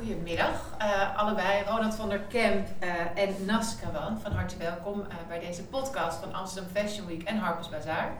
goedemiddag 0.00 0.76
uh, 0.78 1.18
allebei. 1.18 1.64
Ronald 1.64 1.94
van 1.94 2.08
der 2.08 2.18
Kemp 2.18 2.66
uh, 2.82 3.22
en 3.22 3.34
Nas 3.44 3.76
Kawan, 3.76 4.20
van 4.20 4.32
harte 4.32 4.56
welkom 4.56 5.00
uh, 5.00 5.06
bij 5.28 5.38
deze 5.38 5.64
podcast 5.64 6.18
van 6.18 6.34
Amsterdam 6.34 6.70
Fashion 6.74 7.06
Week 7.06 7.22
en 7.22 7.38
Harper's 7.38 7.68
Bazaar. 7.68 8.12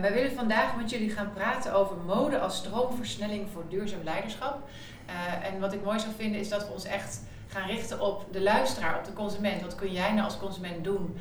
wij 0.00 0.12
willen 0.12 0.32
vandaag 0.32 0.76
met 0.76 0.90
jullie 0.90 1.10
gaan 1.10 1.32
praten 1.34 1.74
over 1.74 1.96
mode 1.96 2.38
als 2.38 2.56
stroomversnelling 2.56 3.48
voor 3.52 3.64
duurzaam 3.68 4.02
leiderschap. 4.04 4.68
en 5.42 5.60
wat 5.60 5.72
ik 5.72 5.84
mooi 5.84 5.98
zou 5.98 6.12
vinden 6.16 6.40
is 6.40 6.48
dat 6.48 6.66
we 6.66 6.72
ons 6.72 6.84
echt 6.84 7.20
gaan 7.48 7.68
richten 7.68 8.00
op 8.00 8.26
de 8.32 8.42
luisteraar, 8.42 8.98
op 8.98 9.04
de 9.04 9.12
consument. 9.12 9.62
Wat 9.62 9.74
kun 9.74 9.92
jij 9.92 10.12
nou 10.12 10.24
als 10.24 10.38
consument 10.38 10.84
doen 10.84 11.18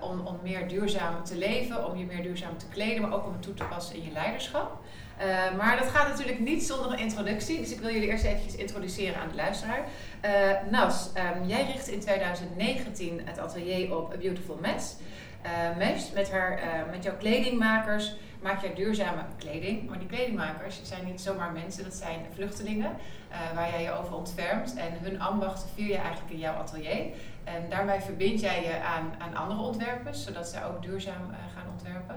om, 0.00 0.26
om 0.26 0.38
meer 0.42 0.68
duurzaam 0.68 1.24
te 1.24 1.36
leven, 1.36 1.86
om 1.90 1.96
je 1.96 2.04
meer 2.04 2.22
duurzaam 2.22 2.58
te 2.58 2.68
kleden, 2.68 3.02
maar 3.02 3.12
ook 3.12 3.26
om 3.26 3.32
het 3.32 3.42
toe 3.42 3.54
te 3.54 3.64
passen 3.64 3.96
in 3.96 4.04
je 4.04 4.12
leiderschap. 4.12 4.80
Uh, 5.20 5.56
maar 5.56 5.78
dat 5.78 5.88
gaat 5.88 6.08
natuurlijk 6.08 6.38
niet 6.38 6.62
zonder 6.62 6.92
een 6.92 6.98
introductie. 6.98 7.58
Dus 7.58 7.72
ik 7.72 7.80
wil 7.80 7.90
jullie 7.90 8.08
eerst 8.08 8.24
eventjes 8.24 8.54
introduceren 8.54 9.20
aan 9.20 9.28
de 9.28 9.34
luisteraar. 9.34 9.84
Uh, 10.24 10.70
Nas, 10.70 11.10
um, 11.36 11.48
jij 11.48 11.64
richtte 11.64 11.92
in 11.92 12.00
2019 12.00 13.20
het 13.24 13.38
atelier 13.38 13.96
op 13.96 14.12
A 14.12 14.16
Beautiful 14.16 14.58
Mess. 14.60 14.94
Uh, 15.44 15.76
Mesh, 15.76 16.12
met, 16.14 16.32
met 16.90 17.02
jouw 17.02 17.16
kledingmakers 17.16 18.16
maak 18.42 18.60
jij 18.60 18.74
duurzame 18.74 19.22
kleding. 19.38 19.88
Maar 19.88 19.98
die 19.98 20.08
kledingmakers 20.08 20.80
zijn 20.82 21.04
niet 21.04 21.20
zomaar 21.20 21.52
mensen, 21.52 21.84
dat 21.84 21.94
zijn 21.94 22.20
vluchtelingen 22.34 22.96
waar 23.54 23.70
jij 23.70 23.82
je 23.82 23.92
over 23.92 24.14
ontfermt. 24.14 24.74
En 24.74 24.92
hun 25.00 25.20
ambachten 25.20 25.68
vier 25.74 25.86
je 25.86 25.96
eigenlijk 25.96 26.30
in 26.30 26.38
jouw 26.38 26.54
atelier. 26.54 27.04
En 27.46 27.68
daarmee 27.68 28.00
verbind 28.00 28.40
jij 28.40 28.62
je 28.62 28.80
aan, 28.80 29.14
aan 29.18 29.34
andere 29.34 29.60
ontwerpers, 29.60 30.24
zodat 30.24 30.48
zij 30.48 30.64
ook 30.64 30.82
duurzaam 30.82 31.34
gaan 31.54 31.70
ontwerpen. 31.72 32.16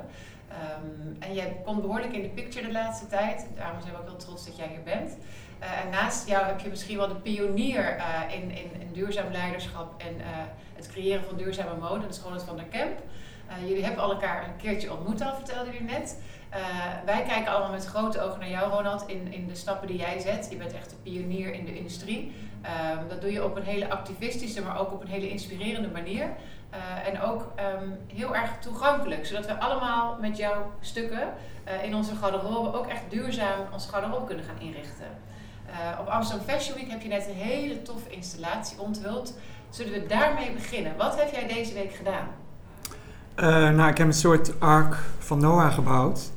Um, 0.51 1.15
en 1.19 1.33
jij 1.33 1.61
komt 1.65 1.81
behoorlijk 1.81 2.13
in 2.13 2.21
de 2.21 2.29
picture 2.29 2.65
de 2.65 2.71
laatste 2.71 3.07
tijd. 3.07 3.47
Daarom 3.55 3.81
zijn 3.81 3.93
we 3.93 3.99
ook 3.99 4.07
heel 4.07 4.15
trots 4.15 4.45
dat 4.45 4.57
jij 4.57 4.67
hier 4.67 4.83
bent. 4.83 5.17
Uh, 5.61 5.83
en 5.83 5.89
naast 5.89 6.27
jou 6.27 6.45
heb 6.45 6.59
je 6.59 6.69
misschien 6.69 6.97
wel 6.97 7.07
de 7.07 7.15
pionier 7.15 7.97
uh, 7.97 8.35
in, 8.35 8.51
in, 8.51 8.81
in, 8.81 8.89
duurzaam 8.93 9.31
leiderschap 9.31 10.01
en 10.01 10.15
het 10.75 10.87
creëren 10.87 11.23
van 11.23 11.37
duurzame 11.37 11.79
mode. 11.79 12.01
Dat 12.01 12.15
is 12.15 12.21
Ronald 12.21 12.43
van 12.43 12.55
der 12.55 12.65
Kemp. 12.65 12.99
jullie 13.65 13.83
hebben 13.83 14.03
elkaar 14.03 14.43
een 14.43 14.57
keertje 14.57 14.93
ontmoet 14.93 15.21
al, 15.21 15.35
vertelde 15.35 15.71
jullie 15.71 15.87
net. 15.87 16.17
Wij 17.05 17.23
kijken 17.27 17.51
allemaal 17.51 17.71
met 17.71 17.85
grote 17.85 18.21
ogen 18.21 18.39
naar 18.39 18.49
jou, 18.49 18.71
Ronald, 18.71 19.03
in, 19.07 19.33
in 19.33 19.47
de 19.47 19.55
stappen 19.55 19.87
die 19.87 19.97
jij 19.97 20.19
zet. 20.19 20.47
Je 20.49 20.57
bent 20.57 20.73
echt 20.73 20.89
de 20.89 20.95
pionier 21.03 21.53
in 21.53 21.65
de 21.65 21.77
industrie. 21.77 22.33
Um, 22.63 23.07
dat 23.07 23.21
doe 23.21 23.31
je 23.31 23.43
op 23.43 23.55
een 23.55 23.63
hele 23.63 23.89
activistische, 23.89 24.61
maar 24.61 24.79
ook 24.79 24.91
op 24.91 25.01
een 25.01 25.07
hele 25.07 25.29
inspirerende 25.29 25.87
manier. 25.87 26.23
Uh, 26.23 27.07
en 27.07 27.21
ook 27.21 27.51
um, 27.81 27.97
heel 28.13 28.35
erg 28.35 28.49
toegankelijk, 28.59 29.25
zodat 29.25 29.45
we 29.45 29.59
allemaal 29.59 30.17
met 30.21 30.37
jouw 30.37 30.71
stukken 30.79 31.33
uh, 31.67 31.83
in 31.83 31.95
onze 31.95 32.15
garderobe 32.15 32.77
ook 32.77 32.87
echt 32.87 33.01
duurzaam 33.09 33.59
onze 33.73 33.89
garderobe 33.89 34.25
kunnen 34.25 34.45
gaan 34.45 34.59
inrichten. 34.59 35.27
Op 35.99 36.07
Amsterdam 36.07 36.47
Fashion 36.47 36.77
Week 36.77 36.89
heb 36.89 37.01
je 37.01 37.07
net 37.07 37.27
een 37.27 37.33
hele 37.33 37.81
toffe 37.81 38.09
installatie 38.09 38.79
onthuld. 38.79 39.37
Zullen 39.69 39.93
we 39.93 40.05
daarmee 40.05 40.51
beginnen? 40.51 40.97
Wat 40.97 41.19
heb 41.19 41.31
jij 41.31 41.47
deze 41.47 41.73
week 41.73 41.93
gedaan? 41.93 42.27
nou, 43.75 43.89
ik 43.89 43.97
heb 43.97 44.07
een 44.07 44.13
soort 44.13 44.59
ark 44.59 44.95
van 45.17 45.39
Noah 45.39 45.73
gebouwd. 45.73 46.31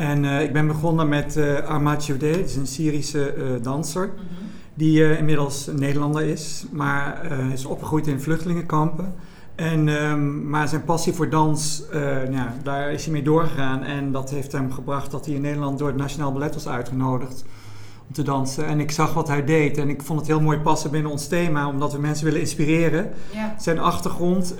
En 0.00 0.24
ik 0.24 0.52
ben 0.52 0.66
begonnen 0.66 1.08
met 1.08 1.36
uh, 1.36 1.58
Ahmad 1.58 2.06
Jodé, 2.06 2.30
dat 2.30 2.48
is 2.48 2.56
een 2.56 2.66
Syrische 2.66 3.58
danser. 3.62 4.06
Mm 4.06 4.12
-hmm. 4.12 4.48
Die 4.74 5.18
inmiddels 5.18 5.70
Nederlander 5.76 6.22
is, 6.22 6.64
maar 6.70 7.32
is 7.52 7.64
opgegroeid 7.64 8.06
in 8.06 8.20
vluchtelingenkampen. 8.20 9.14
En, 9.54 9.88
um, 9.88 10.48
maar 10.48 10.68
zijn 10.68 10.84
passie 10.84 11.12
voor 11.12 11.28
dans, 11.28 11.82
ja, 12.30 12.54
daar 12.62 12.92
is 12.92 13.04
hij 13.04 13.12
mee 13.12 13.22
doorgegaan. 13.22 13.82
En 13.82 14.12
dat 14.12 14.30
heeft 14.30 14.52
hem 14.52 14.72
gebracht 14.72 15.10
dat 15.10 15.26
hij 15.26 15.34
in 15.34 15.40
Nederland 15.40 15.78
door 15.78 15.88
het 15.88 15.96
Nationaal 15.96 16.32
Ballet 16.32 16.54
was 16.54 16.68
uitgenodigd 16.68 17.44
om 18.08 18.14
te 18.14 18.22
dansen. 18.22 18.66
En 18.66 18.80
ik 18.80 18.90
zag 18.90 19.14
wat 19.14 19.28
hij 19.28 19.44
deed 19.44 19.78
en 19.78 19.88
ik 19.88 20.02
vond 20.02 20.18
het 20.18 20.28
heel 20.28 20.40
mooi 20.40 20.58
passen 20.58 20.90
binnen 20.90 21.10
ons 21.10 21.28
thema, 21.28 21.68
omdat 21.68 21.92
we 21.92 21.98
mensen 21.98 22.24
willen 22.24 22.40
inspireren. 22.40 23.10
Ja. 23.32 23.54
Zijn 23.58 23.78
achtergrond 23.78 24.54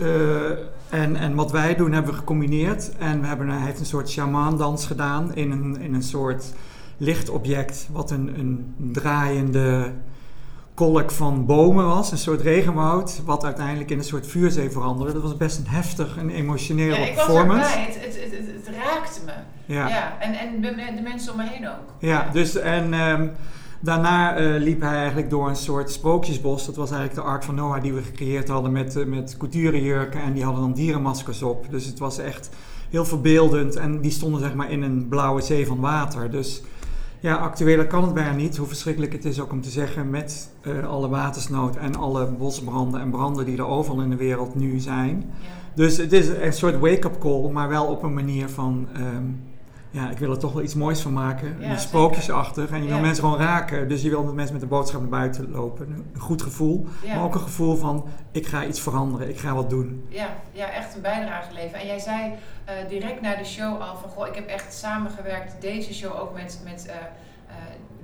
en, 0.91 1.17
en 1.17 1.35
wat 1.35 1.51
wij 1.51 1.75
doen 1.75 1.93
hebben 1.93 2.13
we 2.13 2.19
gecombineerd. 2.19 2.97
En 2.99 3.21
we 3.21 3.27
hebben, 3.27 3.49
hij 3.49 3.67
heeft 3.67 3.81
een 3.81 3.87
soort 3.87 4.11
shaman-dans 4.11 4.87
gedaan 4.87 5.35
in 5.35 5.51
een, 5.51 5.81
in 5.81 5.95
een 5.95 6.03
soort 6.03 6.45
lichtobject, 6.97 7.89
wat 7.93 8.11
een, 8.11 8.39
een 8.39 8.75
draaiende 8.93 9.93
kolk 10.75 11.11
van 11.11 11.47
bomen 11.47 11.87
was, 11.87 12.13
een 12.13 12.19
soort 12.19 12.41
regenwoud, 12.41 13.23
wat 13.25 13.45
uiteindelijk 13.45 13.91
in 13.91 13.99
een 13.99 14.05
soort 14.05 14.27
vuurzee 14.27 14.71
veranderde. 14.71 15.13
Dat 15.13 15.23
was 15.23 15.37
best 15.37 15.59
een 15.59 15.67
heftig 15.67 16.17
en 16.17 16.31
emotioneel 16.31 16.95
ja, 16.95 17.07
ik 17.07 17.15
performance. 17.15 17.61
Was 17.61 17.75
het, 17.75 17.95
het, 17.95 18.15
het, 18.15 18.67
het, 18.67 18.77
raakte 18.77 19.21
me. 19.25 19.33
Ja. 19.75 19.89
ja. 19.89 20.17
En, 20.21 20.35
en 20.35 20.61
de, 20.61 21.03
mensen 21.03 21.33
om 21.33 21.39
me 21.39 21.49
heen 21.49 21.69
ook. 21.69 21.95
Ja, 21.99 22.29
dus 22.33 22.57
en 22.57 22.95
um, 22.95 23.33
daarna 23.81 24.41
uh, 24.41 24.63
liep 24.63 24.81
hij 24.81 24.95
eigenlijk 24.95 25.31
door 25.31 25.49
een 25.49 25.57
soort 25.57 25.91
sprookjesbos. 25.91 26.67
Dat 26.67 26.77
was 26.77 26.91
eigenlijk 26.91 27.21
de 27.21 27.33
Ark 27.33 27.43
van 27.43 27.55
Noah 27.55 27.83
die 27.83 27.93
we 27.93 28.03
gecreëerd 28.03 28.49
hadden 28.49 28.73
met, 28.73 28.97
uh, 28.97 29.07
met 29.07 29.37
couturejurken 29.37 30.23
en 30.23 30.33
die 30.33 30.45
hadden 30.45 30.63
dan 30.63 30.73
dierenmaskers 30.73 31.43
op. 31.43 31.67
Dus 31.71 31.87
het 31.87 31.99
was 31.99 32.19
echt 32.19 32.51
heel 32.91 33.05
verbeeldend 33.05 33.77
en 33.77 34.01
die 34.01 34.11
stonden 34.11 34.41
zeg 34.41 34.55
maar 34.55 34.71
in 34.71 34.83
een 34.83 35.09
blauwe 35.09 35.41
zee 35.41 35.67
van 35.67 35.81
water. 35.81 36.31
Dus 36.31 36.63
ja, 37.21 37.35
actueler 37.35 37.87
kan 37.87 38.05
het 38.05 38.15
bijna 38.15 38.33
niet. 38.33 38.57
Hoe 38.57 38.67
verschrikkelijk 38.67 39.13
het 39.13 39.25
is 39.25 39.41
ook 39.41 39.53
om 39.53 39.61
te 39.61 39.71
zeggen 39.71 40.11
met 40.11 40.51
uh, 40.63 40.89
alle 40.89 41.09
watersnood 41.09 41.77
en 41.77 41.97
alle 41.97 42.27
bosbranden 42.27 43.01
en 43.01 43.11
branden 43.11 43.45
die 43.45 43.57
er 43.57 43.67
overal 43.67 44.03
in 44.03 44.11
de 44.11 44.17
wereld 44.17 44.55
nu 44.55 44.79
zijn. 44.79 45.25
Ja. 45.41 45.49
Dus 45.75 45.97
het 45.97 46.13
is 46.13 46.29
een 46.29 46.53
soort 46.53 46.79
wake-up 46.79 47.19
call, 47.19 47.51
maar 47.51 47.69
wel 47.69 47.87
op 47.87 48.03
een 48.03 48.15
manier 48.15 48.49
van, 48.49 48.89
um, 48.97 49.41
ja, 49.91 50.11
ik 50.11 50.19
wil 50.19 50.31
er 50.31 50.39
toch 50.39 50.53
wel 50.53 50.63
iets 50.63 50.75
moois 50.75 51.01
van 51.01 51.13
maken. 51.13 51.57
Ja, 51.61 51.77
sprookjesachtig. 51.77 52.71
En 52.71 52.83
je 52.83 52.89
wil 52.89 52.99
mensen 52.99 53.25
gewoon 53.25 53.39
raken. 53.39 53.89
Dus 53.89 54.03
je 54.03 54.11
wil 54.11 54.25
dat 54.25 54.35
mensen 54.35 54.53
met 54.53 54.63
de 54.63 54.69
boodschap 54.69 55.01
naar 55.01 55.11
buiten 55.11 55.51
lopen. 55.51 56.05
Een 56.13 56.21
goed 56.21 56.43
gevoel, 56.43 56.87
maar 57.07 57.23
ook 57.23 57.35
een 57.35 57.41
gevoel 57.41 57.77
van, 57.77 58.09
ik 58.33 58.47
ga 58.47 58.65
iets 58.65 58.81
veranderen, 58.81 59.29
ik 59.29 59.39
ga 59.39 59.55
wat 59.55 59.71
doen. 59.71 60.07
Ja, 60.09 60.29
ja 60.53 60.71
echt 60.71 60.95
een 60.95 61.01
bijdrage 61.01 61.53
leveren. 61.53 61.81
En 61.81 61.87
jij 61.87 61.99
zei 61.99 62.33
uh, 62.33 62.89
direct 62.89 63.21
na 63.21 63.37
de 63.37 63.45
show 63.45 63.81
al 63.81 63.97
van, 63.97 64.11
goh, 64.11 64.27
ik 64.27 64.35
heb 64.35 64.47
echt 64.47 64.75
samengewerkt, 64.75 65.61
deze 65.61 65.95
show 65.95 66.21
ook 66.21 66.35
met... 66.35 66.61
met 66.65 66.87
uh, 66.87 66.95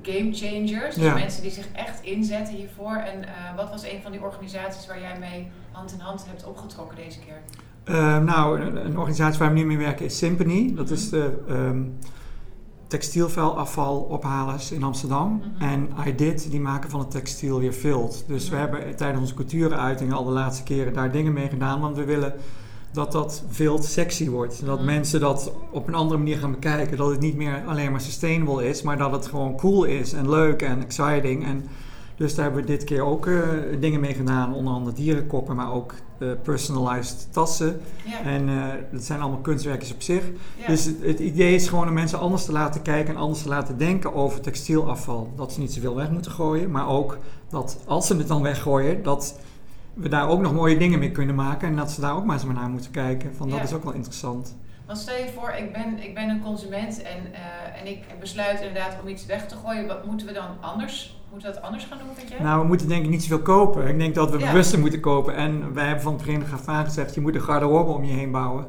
game 0.03 0.33
changers. 0.33 0.95
Dus 0.95 1.13
mensen 1.15 1.43
die 1.43 1.51
zich 1.51 1.69
echt 1.73 2.03
inzetten 2.03 2.55
hiervoor. 2.55 2.97
En 2.97 3.25
wat 3.57 3.71
was 3.71 3.83
een 3.83 4.03
van 4.03 4.13
die 4.13 4.23
organisaties 4.23 4.87
waar 4.87 5.01
jij 5.01 5.19
mee 5.19 5.51
hand 5.73 5.93
in 5.93 6.01
hand 6.01 6.27
hebt 6.27 6.45
opgetrokken 6.45 6.97
deze 6.97 7.19
keer? 7.19 7.41
Uh, 7.91 8.19
nou, 8.19 8.61
een, 8.61 8.87
een, 8.87 8.99
organisatie 8.99 9.39
waar 9.39 9.53
we 9.53 9.59
nu 9.59 9.67
mee 9.67 9.79
werken 9.79 10.05
is 10.05 10.19
Symphony. 10.19 10.73
Dat 10.75 10.91
is 10.91 11.11
de 11.11 11.33
um, 11.51 11.99
textielvuilafvalophalers 12.87 14.73
in 14.73 14.83
Amsterdam. 14.83 15.43
-hmm. 15.43 15.69
En 15.69 15.89
iDid, 16.07 16.51
die 16.51 16.61
maken 16.61 16.91
van 16.91 17.01
het 17.01 17.11
textiel 17.11 17.59
weer 17.59 17.73
vilt. 17.73 18.25
Dus 18.27 18.49
we 18.49 18.57
hebben 18.57 18.97
tijdens 18.97 19.21
onze 19.21 19.35
cultuuruitingen 19.35 20.17
al 20.17 20.25
de 20.25 20.31
laatste 20.31 20.63
keren 20.63 20.93
daar 20.93 21.13
dingen 21.13 21.33
mee 21.33 21.49
gedaan. 21.49 21.81
Want 21.81 21.97
we 21.97 22.05
willen 22.05 22.35
dat 22.93 23.13
dat 23.13 23.45
veel 23.49 23.83
sexy 23.83 24.29
wordt. 24.29 24.65
Dat 24.65 24.79
mm. 24.79 24.85
mensen 24.85 25.21
dat 25.21 25.53
op 25.71 25.89
een 25.89 25.95
andere 25.95 26.19
manier 26.19 26.39
gaan 26.39 26.51
bekijken. 26.51 26.97
Dat 26.97 27.11
het 27.11 27.21
niet 27.21 27.37
meer 27.37 27.63
alleen 27.67 27.91
maar 27.91 28.01
sustainable 28.01 28.69
is, 28.69 28.83
maar 28.83 28.99
dat 28.99 29.13
het 29.13 29.27
gewoon 29.27 29.57
cool 29.57 29.85
is 29.85 30.13
en 30.13 30.31
leuk 30.31 30.63
en 30.63 30.83
exciting. 30.83 31.45
En 31.45 31.65
dus 32.17 32.35
daar 32.35 32.45
hebben 32.45 32.63
we 32.63 32.69
dit 32.69 32.85
keer 32.85 33.03
ook 33.03 33.27
uh, 33.27 33.43
dingen 33.81 34.01
mee 34.01 34.15
gedaan. 34.15 34.55
Onder 34.55 34.73
andere 34.73 34.97
dierenkoppen, 34.97 35.57
maar 35.57 35.73
ook 35.73 35.95
uh, 36.19 36.31
personalized 36.43 37.29
tassen. 37.33 37.81
Ja. 38.05 38.23
En 38.23 38.49
uh, 38.49 38.65
dat 38.93 39.03
zijn 39.03 39.21
allemaal 39.21 39.41
kunstwerkjes 39.41 39.93
op 39.93 40.03
zich. 40.03 40.23
Ja. 40.59 40.67
Dus 40.67 40.85
het, 40.85 41.03
het, 41.03 41.19
idee 41.19 41.55
is 41.55 41.69
gewoon 41.69 41.89
om 41.89 41.95
mensen 41.95 42.19
anders 42.19 42.45
te 42.45 42.53
laten 42.53 42.83
kijken 42.83 43.15
en 43.15 43.21
anders 43.21 43.43
te 43.43 43.49
laten 43.49 43.79
denken 43.79 44.15
over 44.15 44.41
textielafval. 44.41 45.33
Dat 45.37 45.53
ze 45.53 45.61
niet 45.61 45.73
zoveel 45.73 45.95
weg 45.95 46.11
moeten 46.11 46.31
gooien, 46.31 46.71
maar 46.71 46.89
ook 46.89 47.19
dat 47.49 47.79
als 47.87 48.07
ze 48.07 48.17
het 48.17 48.29
dan 48.29 48.43
weggooien, 48.43 49.03
dat 49.03 49.39
we 49.95 50.09
daar 50.09 50.29
ook 50.29 50.41
nog 50.41 50.53
mooie 50.53 50.79
dingen 50.79 50.99
mee 50.99 51.13
kunnen 51.13 51.35
maken. 51.35 51.69
En 51.69 51.77
dat 51.77 51.91
ze 51.91 52.01
daar 52.01 52.17
ook 52.17 52.25
maar 52.25 52.37
eens 52.37 52.45
naar 52.45 52.69
moeten 52.69 52.91
kijken. 52.91 53.35
Van, 53.35 53.51
dat 53.51 53.63
is 53.63 53.73
ook 53.73 53.85
wel 53.85 53.93
interessant. 53.93 54.57
Want 54.87 54.99
stel 54.99 55.17
je 55.17 55.29
voor, 55.35 55.51
ik 55.51 55.73
ben, 55.73 56.03
ik 56.03 56.15
ben 56.15 56.29
een 56.29 56.43
consument 56.43 57.03
en, 57.03 57.33
en 57.81 57.87
ik 57.87 58.05
besluit 58.21 58.61
inderdaad 58.61 58.97
om 59.03 59.09
iets 59.09 59.27
weg 59.27 59.47
te 59.47 59.57
gooien. 59.65 59.87
Wat 59.87 60.07
moeten 60.07 60.27
we 60.27 60.33
dan 60.33 60.61
anders? 60.61 61.16
Moeten 61.37 61.55
we 61.55 61.61
dat 61.61 61.71
anders 61.71 61.91
gaan 61.91 61.99
doen, 61.99 62.17
vind 62.17 62.29
jij? 62.29 62.43
Nou, 62.43 62.61
we 62.61 62.67
moeten 62.67 62.89
denk 62.89 63.05
ik 63.05 63.11
niet 63.11 63.23
zoveel 63.23 63.43
kopen. 63.43 63.89
Ik 63.89 63.99
denk 63.99 64.15
dat 64.15 64.31
we 64.31 64.39
ja. 64.39 64.47
bewuster 64.47 64.79
moeten 64.79 65.01
kopen. 65.01 65.35
En 65.35 65.75
wij 65.75 65.85
hebben 65.85 66.03
van 66.03 66.13
het 66.13 66.23
begin 66.23 66.43
af 66.53 66.69
aan 66.69 66.85
gezegd, 66.85 67.15
je 67.15 67.21
moet 67.21 67.35
een 67.35 67.41
garderobe 67.41 67.93
om 67.93 68.05
je 68.05 68.13
heen 68.13 68.31
bouwen. 68.31 68.67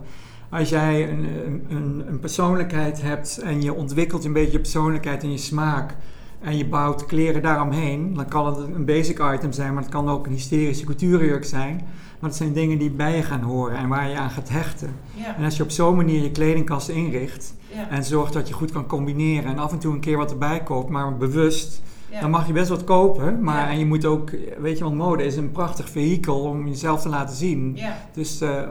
Als 0.50 0.70
jij 0.70 1.10
een, 1.10 1.28
een, 1.70 2.04
een 2.08 2.20
persoonlijkheid 2.20 3.02
hebt 3.02 3.38
en 3.38 3.62
je 3.62 3.74
ontwikkelt 3.74 4.26
een 4.26 4.34
beetje 4.34 4.52
je 4.52 4.60
persoonlijkheid 4.60 5.24
en 5.24 5.32
je 5.32 5.38
smaak 5.38 5.96
en 6.42 6.58
je 6.58 6.68
bouwt 6.68 7.06
kleren 7.06 7.42
daaromheen, 7.42 8.14
dan 8.14 8.28
kan 8.28 8.46
het 8.46 8.58
een 8.58 8.86
basic 8.86 9.20
item 9.34 9.52
zijn, 9.52 9.74
maar 9.74 9.84
het 9.84 9.92
kan 9.92 10.10
ook 10.10 10.26
een 10.26 10.32
hysterische 10.32 10.86
couturejurk 10.86 11.46
zijn. 11.46 11.76
Maar 12.20 12.30
het 12.30 12.40
zijn 12.40 12.54
dingen 12.54 12.78
die 12.78 12.92
bij 12.92 13.16
je 13.16 13.24
gaan 13.24 13.42
horen 13.42 13.78
en 13.78 13.88
waar 13.88 14.10
je 14.10 14.18
aan 14.18 14.30
gaat 14.30 14.50
hechten. 14.50 14.96
Ja. 15.14 15.38
En 15.38 15.44
als 15.44 15.58
je 15.58 15.64
op 15.64 15.72
zo'n 15.72 15.96
manier 15.96 16.22
je 16.22 16.32
kledingkast 16.32 16.90
inricht 16.90 17.56
ja. 17.74 17.90
en 17.90 18.04
zorgt 18.04 18.34
dat 18.34 18.48
je 18.48 18.54
goed 18.54 18.72
kan 18.72 18.88
combineren 18.88 19.52
en 19.52 19.58
af 19.58 19.72
en 19.72 19.80
toe 19.80 19.94
een 19.94 20.00
keer 20.00 20.18
wat 20.18 20.32
erbij 20.32 20.64
koopt, 20.64 20.90
maar 20.90 21.18
bewust, 21.18 21.82
ja. 22.12 22.20
dan 22.20 22.30
mag 22.30 22.48
je 22.48 22.54
best 22.54 22.70
wat 22.70 22.84
kopen. 22.84 23.44
Maar 23.44 23.70
en 23.70 23.80
je 23.80 23.86
moet 23.86 24.06
ook, 24.06 24.32
weet 24.58 24.78
je, 24.78 24.84
want 24.84 24.96
mode 24.96 25.24
is 25.24 25.36
een 25.36 25.52
prachtig 25.52 25.90
vehikel 25.90 26.40
om 26.40 26.68
jezelf 26.68 27.02
te 27.02 27.10
laten 27.10 27.36
zien. 27.36 27.78
Dus 28.14 28.42
uh, 28.42 28.62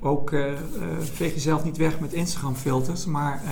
ook 0.00 0.30
uh, 0.30 0.44
veeg 0.98 1.34
jezelf 1.34 1.64
niet 1.64 1.76
weg 1.76 2.00
met 2.00 2.12
Instagram 2.12 2.54
filters, 2.54 3.06
maar 3.06 3.42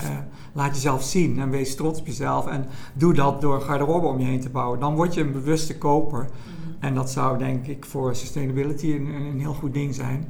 laat 0.53 0.75
jezelf 0.75 1.03
zien 1.03 1.39
en 1.39 1.49
wees 1.49 1.75
trots 1.75 1.99
op 1.99 2.05
jezelf. 2.05 2.47
En 2.47 2.65
doe 2.93 3.13
dat 3.13 3.41
door 3.41 3.61
garderobe 3.61 4.07
om 4.07 4.19
je 4.19 4.25
heen 4.25 4.41
te 4.41 4.49
bouwen. 4.49 4.79
Dan 4.79 4.95
word 4.95 5.13
je 5.13 5.21
een 5.21 5.31
bewuste 5.31 5.77
koper. 5.77 6.19
Mhm. 6.19 6.85
En 6.85 6.95
dat 6.95 7.09
zou 7.09 7.37
denk 7.37 7.67
ik 7.67 7.85
voor 7.85 8.15
sustainability 8.15 8.91
een, 8.93 9.13
een 9.13 9.39
heel 9.39 9.53
goed 9.53 9.73
ding 9.73 9.95
zijn. 9.95 10.27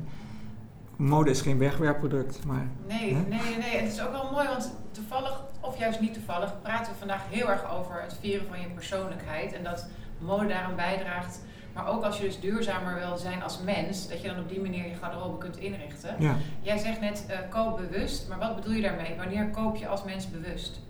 Mode 1.00 1.30
is 1.30 1.42
geen 1.42 1.58
wegwerpproduct, 1.58 2.46
maar... 2.46 2.68
Nee, 2.88 3.14
nee, 3.14 3.58
nee. 3.60 3.78
Het 3.78 3.92
is 3.92 4.02
ook 4.02 4.12
wel 4.12 4.32
mooi, 4.32 4.48
want 4.48 4.74
toevallig, 4.92 5.42
of 5.60 5.78
juist 5.78 6.00
niet 6.00 6.14
toevallig, 6.14 6.62
praten 6.62 6.92
we 6.92 6.98
vandaag 6.98 7.22
heel 7.30 7.50
erg 7.50 7.72
over 7.72 8.02
het 8.02 8.18
vieren 8.20 8.48
van 8.48 8.60
je 8.62 8.68
persoonlijkheid. 8.68 9.54
En 9.54 9.64
dat 9.64 9.88
mode 10.20 10.48
daaraan 10.48 10.76
bijdraagt 10.76 11.40
maar 11.74 11.88
ook 11.88 12.04
als 12.04 12.18
je 12.18 12.24
dus 12.24 12.40
duurzamer 12.40 12.96
wil 12.96 13.18
zijn 13.18 13.44
als 13.44 13.60
mens, 13.66 14.08
dat 14.08 14.22
je 14.22 14.28
dan 14.28 14.40
op 14.40 14.50
die 14.50 14.62
manier 14.62 14.88
je 14.88 14.96
garderobe 15.02 15.38
kunt 15.38 15.58
inrichten. 15.58 16.16
Ja. 16.20 16.36
Jij 16.62 16.78
zegt 16.78 17.00
net 17.00 17.26
uh, 17.30 17.36
koop 17.50 17.78
bewust, 17.78 18.28
maar 18.30 18.40
wat 18.40 18.56
bedoel 18.56 18.74
je 18.74 18.82
daarmee? 18.82 19.16
Wanneer 19.18 19.50
koop 19.50 19.76
je 19.76 19.88
als 19.88 20.04
mens 20.04 20.30
bewust? 20.30 20.82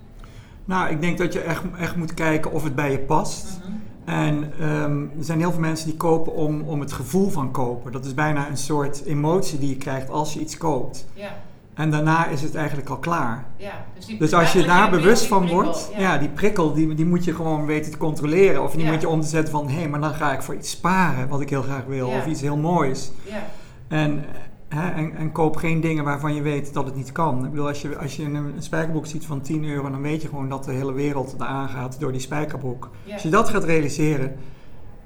Nou, 0.65 0.89
ik 0.89 1.01
denk 1.01 1.17
dat 1.17 1.33
je 1.33 1.39
echt, 1.39 1.63
echt 1.79 1.95
moet 1.95 2.13
kijken 2.13 2.51
of 2.51 2.63
het 2.63 2.75
bij 2.75 2.91
je 2.91 3.00
past. 3.00 3.59
Mhm. 3.59 3.71
En 4.09 4.53
ehm, 4.59 5.01
er 5.01 5.23
zijn 5.23 5.39
heel 5.39 5.51
veel 5.51 5.59
mensen 5.59 5.88
die 5.88 5.97
kopen 5.97 6.33
om, 6.33 6.61
om 6.61 6.79
het 6.79 6.91
gevoel 6.91 7.29
van 7.29 7.51
kopen. 7.51 7.91
Dat 7.91 8.06
is 8.06 8.13
bijna 8.13 8.50
een 8.50 8.57
soort 8.57 9.03
emotie 9.06 9.59
die 9.59 9.69
je 9.69 9.75
krijgt 9.75 10.09
als 10.09 10.33
je 10.33 10.39
iets 10.39 10.57
koopt. 10.57 11.06
Ja. 11.13 11.38
En 11.73 11.91
daarna 11.91 12.27
is 12.27 12.41
het 12.41 12.56
eigenlijk 12.56 12.89
al 12.89 12.97
klaar. 12.97 13.45
Ja, 13.57 13.85
dus, 13.95 14.17
dus 14.17 14.33
als 14.33 14.53
je 14.53 14.63
daar 14.63 14.89
bewust 14.89 15.25
van 15.25 15.47
wordt, 15.47 15.91
ja. 15.97 16.17
die 16.17 16.29
prikkel, 16.29 16.73
die, 16.73 16.94
die 16.94 17.06
moet 17.06 17.23
je 17.23 17.33
gewoon 17.33 17.65
weten 17.65 17.91
te 17.91 17.97
controleren. 17.97 18.63
Of 18.63 18.71
die 18.71 18.85
moet 18.85 19.01
je 19.01 19.09
om 19.09 19.21
te 19.21 19.27
zetten 19.27 19.51
van, 19.51 19.67
hé, 19.67 19.79
hey, 19.79 19.89
maar 19.89 20.01
dan 20.01 20.13
ga 20.13 20.33
ik 20.33 20.41
voor 20.41 20.55
iets 20.55 20.69
sparen 20.69 21.27
wat 21.27 21.41
ik 21.41 21.50
heel 21.50 21.62
graag 21.62 21.85
wil. 21.88 22.07
Of 22.07 22.25
iets 22.25 22.41
heel 22.41 22.57
moois. 22.57 23.12
Ja. 23.23 23.44
En, 23.88 24.25
hè, 24.69 24.89
en, 24.89 25.16
en, 25.16 25.31
koop 25.31 25.56
geen 25.56 25.81
dingen 25.81 26.04
waarvan 26.04 26.36
je 26.36 26.42
weet 26.42 26.74
dat 26.74 26.86
het 26.86 26.95
niet 26.95 27.12
kan. 27.12 27.45
Ik 27.45 27.50
bedoel, 27.50 27.68
als 27.68 27.81
je, 27.81 27.98
als 27.98 28.16
je 28.16 28.24
een, 28.24 28.36
een 28.36 28.63
spijkerboek 28.63 29.06
ziet 29.06 29.25
van 29.25 29.42
10 29.42 29.66
euro, 29.66 29.89
dan 29.89 30.01
weet 30.01 30.21
je 30.21 30.27
gewoon 30.27 30.50
dat 30.50 30.63
de 30.63 30.71
hele 30.71 30.94
wereld 30.94 31.36
eraan 31.39 31.69
gaat 31.69 32.00
door 32.00 32.12
die 32.12 32.21
spijkerboek. 32.21 32.89
Als 33.12 33.21
je 33.21 33.30
dat 33.30 33.50
gaat 33.50 33.63
realiseren, 33.63 34.36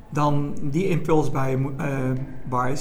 dan 0.09 0.55
die 0.61 0.87
impulsbuys 0.87 1.57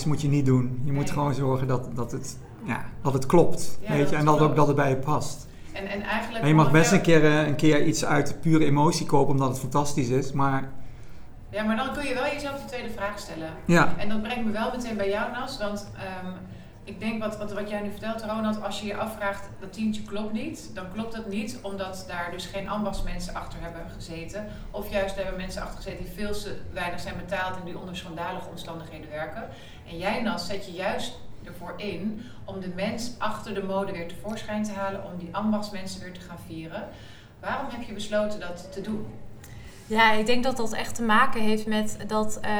uh, 0.00 0.06
moet 0.06 0.20
je 0.20 0.28
niet 0.28 0.46
doen. 0.46 0.82
Je 0.84 0.92
moet 0.92 1.10
gewoon 1.10 1.34
zorgen 1.34 1.66
dat, 1.66 1.88
dat 1.94 2.12
het 2.12 2.38
ja, 2.64 2.84
dat 3.02 3.12
het 3.12 3.26
klopt. 3.26 3.78
weet 3.88 4.10
je, 4.10 4.16
en 4.16 4.24
dat 4.24 4.40
ook 4.40 4.56
dat 4.56 4.66
het 4.66 4.76
bij 4.76 4.88
je 4.88 4.96
past. 4.96 5.46
En, 5.72 5.86
en, 5.86 6.02
eigenlijk 6.02 6.42
en 6.42 6.48
je 6.48 6.54
mag 6.54 6.70
best 6.70 6.92
een 6.92 7.00
keer, 7.00 7.24
eh, 7.24 7.46
een 7.46 7.56
keer 7.56 7.84
iets 7.84 8.04
uit 8.04 8.40
pure 8.40 8.64
emotie 8.64 9.06
kopen 9.06 9.32
omdat 9.32 9.48
het 9.48 9.58
fantastisch 9.58 10.08
is, 10.08 10.32
maar... 10.32 10.68
Ja, 11.48 11.62
maar 11.62 11.76
dan 11.76 11.92
kun 11.92 12.06
je 12.06 12.14
wel 12.14 12.24
jezelf 12.24 12.60
de 12.60 12.66
tweede 12.66 12.90
vraag 12.90 13.18
stellen. 13.18 13.50
Ja. 13.64 13.94
En 13.98 14.08
dat 14.08 14.22
brengt 14.22 14.44
me 14.44 14.50
wel 14.52 14.70
meteen 14.76 14.96
bij 14.96 15.08
jou, 15.08 15.32
Nas, 15.32 15.58
want 15.58 15.90
um, 16.24 16.32
ik 16.84 17.00
denk 17.00 17.22
wat, 17.22 17.38
wat, 17.38 17.52
wat 17.52 17.70
jij 17.70 17.80
nu 17.80 17.90
vertelt, 17.90 18.22
Ronald, 18.22 18.62
als 18.62 18.80
je 18.80 18.86
je 18.86 18.96
afvraagt 18.96 19.48
dat 19.60 19.72
tientje 19.72 20.02
klopt 20.02 20.32
niet, 20.32 20.70
dan 20.74 20.92
klopt 20.92 21.14
dat 21.14 21.26
niet 21.28 21.58
omdat 21.62 22.04
daar 22.08 22.30
dus 22.30 22.46
geen 22.46 22.68
ambachtsmensen 22.68 23.34
achter 23.34 23.60
hebben 23.60 23.90
gezeten. 23.90 24.46
Of 24.70 24.90
juist 24.90 25.16
hebben 25.16 25.36
mensen 25.36 25.62
achter 25.62 25.76
gezeten 25.76 26.04
die 26.04 26.12
veel 26.12 26.32
te 26.32 26.56
weinig 26.72 27.00
zijn 27.00 27.16
betaald 27.16 27.56
en 27.56 27.64
die 27.64 27.78
onder 27.78 27.96
schandalige 27.96 28.48
omstandigheden 28.48 29.10
werken. 29.10 29.48
En 29.88 29.98
jij, 29.98 30.22
Nas, 30.22 30.46
zet 30.46 30.66
je 30.66 30.72
juist 30.72 31.18
ervoor 31.44 31.74
in 31.76 32.22
om 32.44 32.60
de 32.60 32.68
mens 32.68 33.14
achter 33.18 33.54
de 33.54 33.62
mode 33.62 33.92
weer 33.92 34.08
tevoorschijn 34.08 34.62
te 34.62 34.72
halen, 34.72 35.04
om 35.04 35.18
die 35.18 35.36
ambachtsmensen 35.36 36.02
weer 36.02 36.12
te 36.12 36.20
gaan 36.20 36.38
vieren. 36.46 36.88
Waarom 37.40 37.66
heb 37.70 37.82
je 37.82 37.92
besloten 37.92 38.40
dat 38.40 38.72
te 38.72 38.80
doen? 38.80 39.06
Ja, 39.92 40.12
ik 40.12 40.26
denk 40.26 40.44
dat 40.44 40.56
dat 40.56 40.72
echt 40.72 40.94
te 40.94 41.02
maken 41.02 41.40
heeft 41.40 41.66
met 41.66 41.96
dat 42.06 42.40
uh, 42.44 42.50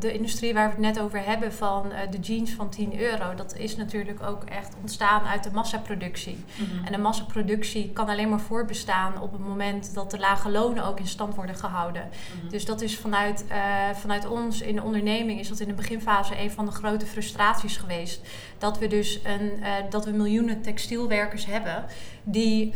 de 0.00 0.12
industrie 0.12 0.54
waar 0.54 0.64
we 0.64 0.70
het 0.70 0.80
net 0.94 1.00
over 1.00 1.24
hebben 1.24 1.52
van 1.52 1.86
uh, 1.86 1.98
de 2.10 2.18
jeans 2.18 2.50
van 2.50 2.68
10 2.68 3.00
euro, 3.00 3.34
dat 3.34 3.56
is 3.56 3.76
natuurlijk 3.76 4.22
ook 4.22 4.44
echt 4.44 4.74
ontstaan 4.80 5.22
uit 5.24 5.44
de 5.44 5.50
massaproductie. 5.52 6.44
Mm 6.56 6.84
En 6.84 6.92
de 6.92 6.98
massaproductie 6.98 7.90
kan 7.92 8.08
alleen 8.08 8.28
maar 8.28 8.40
voorbestaan 8.40 9.20
op 9.20 9.32
het 9.32 9.40
moment 9.40 9.94
dat 9.94 10.10
de 10.10 10.18
lage 10.18 10.50
lonen 10.50 10.84
ook 10.84 10.98
in 10.98 11.06
stand 11.06 11.34
worden 11.34 11.56
gehouden. 11.56 12.08
Mm 12.42 12.48
Dus 12.48 12.64
dat 12.64 12.80
is 12.80 12.98
vanuit, 12.98 13.44
uh, 13.50 13.56
vanuit 13.94 14.28
ons 14.28 14.60
in 14.60 14.74
de 14.74 14.82
onderneming 14.82 15.40
is 15.40 15.48
dat 15.48 15.60
in 15.60 15.68
de 15.68 15.74
beginfase 15.74 16.40
een 16.40 16.50
van 16.50 16.66
de 16.66 16.72
grote 16.72 17.06
frustraties 17.06 17.76
geweest. 17.76 18.20
Dat 18.58 18.78
we 18.78 18.86
dus 18.86 19.20
een, 19.24 19.52
dat 19.90 20.04
we 20.04 20.10
miljoenen 20.10 20.62
textielwerkers 20.62 21.46
hebben 21.46 21.84
die 22.22 22.74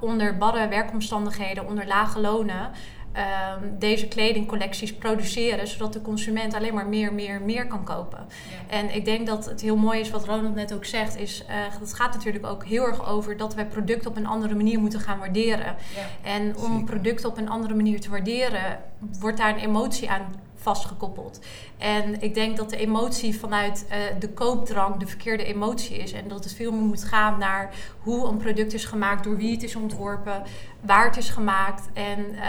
onder 0.00 0.36
barre 0.36 0.68
werkomstandigheden, 0.68 1.66
onder 1.66 1.86
lage 1.86 2.20
lonen. 2.20 2.70
Ehm, 3.12 3.78
deze 3.78 4.08
kledingcollecties 4.08 4.94
produceren, 4.94 5.68
zodat 5.68 5.92
de 5.92 6.02
consument 6.02 6.54
alleen 6.54 6.74
maar 6.74 6.86
meer, 6.86 7.12
meer, 7.12 7.42
meer 7.42 7.66
kan 7.66 7.84
kopen. 7.84 8.26
En 8.66 8.94
ik 8.94 9.04
denk 9.04 9.26
dat 9.26 9.44
het 9.44 9.60
heel 9.60 9.76
mooi 9.76 10.00
is 10.00 10.10
wat 10.10 10.24
Ronald 10.24 10.54
net 10.54 10.74
ook 10.74 10.84
zegt, 10.84 11.16
is 11.16 11.42
uh, 11.42 11.46
het 11.80 11.94
gaat 11.94 12.14
natuurlijk 12.14 12.46
ook 12.46 12.64
heel 12.64 12.86
erg 12.86 13.08
over 13.08 13.36
dat 13.36 13.54
wij 13.54 13.66
producten 13.66 14.10
op 14.10 14.16
een 14.16 14.26
andere 14.26 14.54
manier 14.54 14.80
moeten 14.80 15.00
gaan 15.00 15.18
waarderen. 15.18 15.76
Ja. 15.94 16.30
En 16.30 16.56
om 16.56 16.74
een 16.74 16.84
product 16.84 17.24
op 17.24 17.36
een 17.36 17.48
andere 17.48 17.74
manier 17.74 18.00
te 18.00 18.10
waarderen, 18.10 18.78
wordt 19.20 19.38
daar 19.38 19.54
een 19.54 19.64
emotie 19.64 20.10
aan 20.10 20.26
vastgekoppeld. 20.62 21.40
En 21.78 22.20
ik 22.20 22.34
denk 22.34 22.56
dat 22.56 22.70
de 22.70 22.76
emotie 22.76 23.38
vanuit 23.38 23.86
uh, 23.88 23.96
de 24.18 24.28
koopdrang 24.28 24.96
de 24.96 25.06
verkeerde 25.06 25.44
emotie 25.44 25.96
is. 25.96 26.12
En 26.12 26.28
dat 26.28 26.44
het 26.44 26.52
veel 26.52 26.72
meer 26.72 26.82
moet 26.82 27.04
gaan 27.04 27.38
naar 27.38 27.74
hoe 27.98 28.28
een 28.28 28.36
product 28.36 28.72
is 28.72 28.84
gemaakt, 28.84 29.24
door 29.24 29.36
wie 29.36 29.52
het 29.52 29.62
is 29.62 29.76
ontworpen, 29.76 30.42
waar 30.82 31.04
het 31.04 31.16
is 31.16 31.28
gemaakt. 31.28 31.88
En 31.92 32.18
uh, 32.18 32.42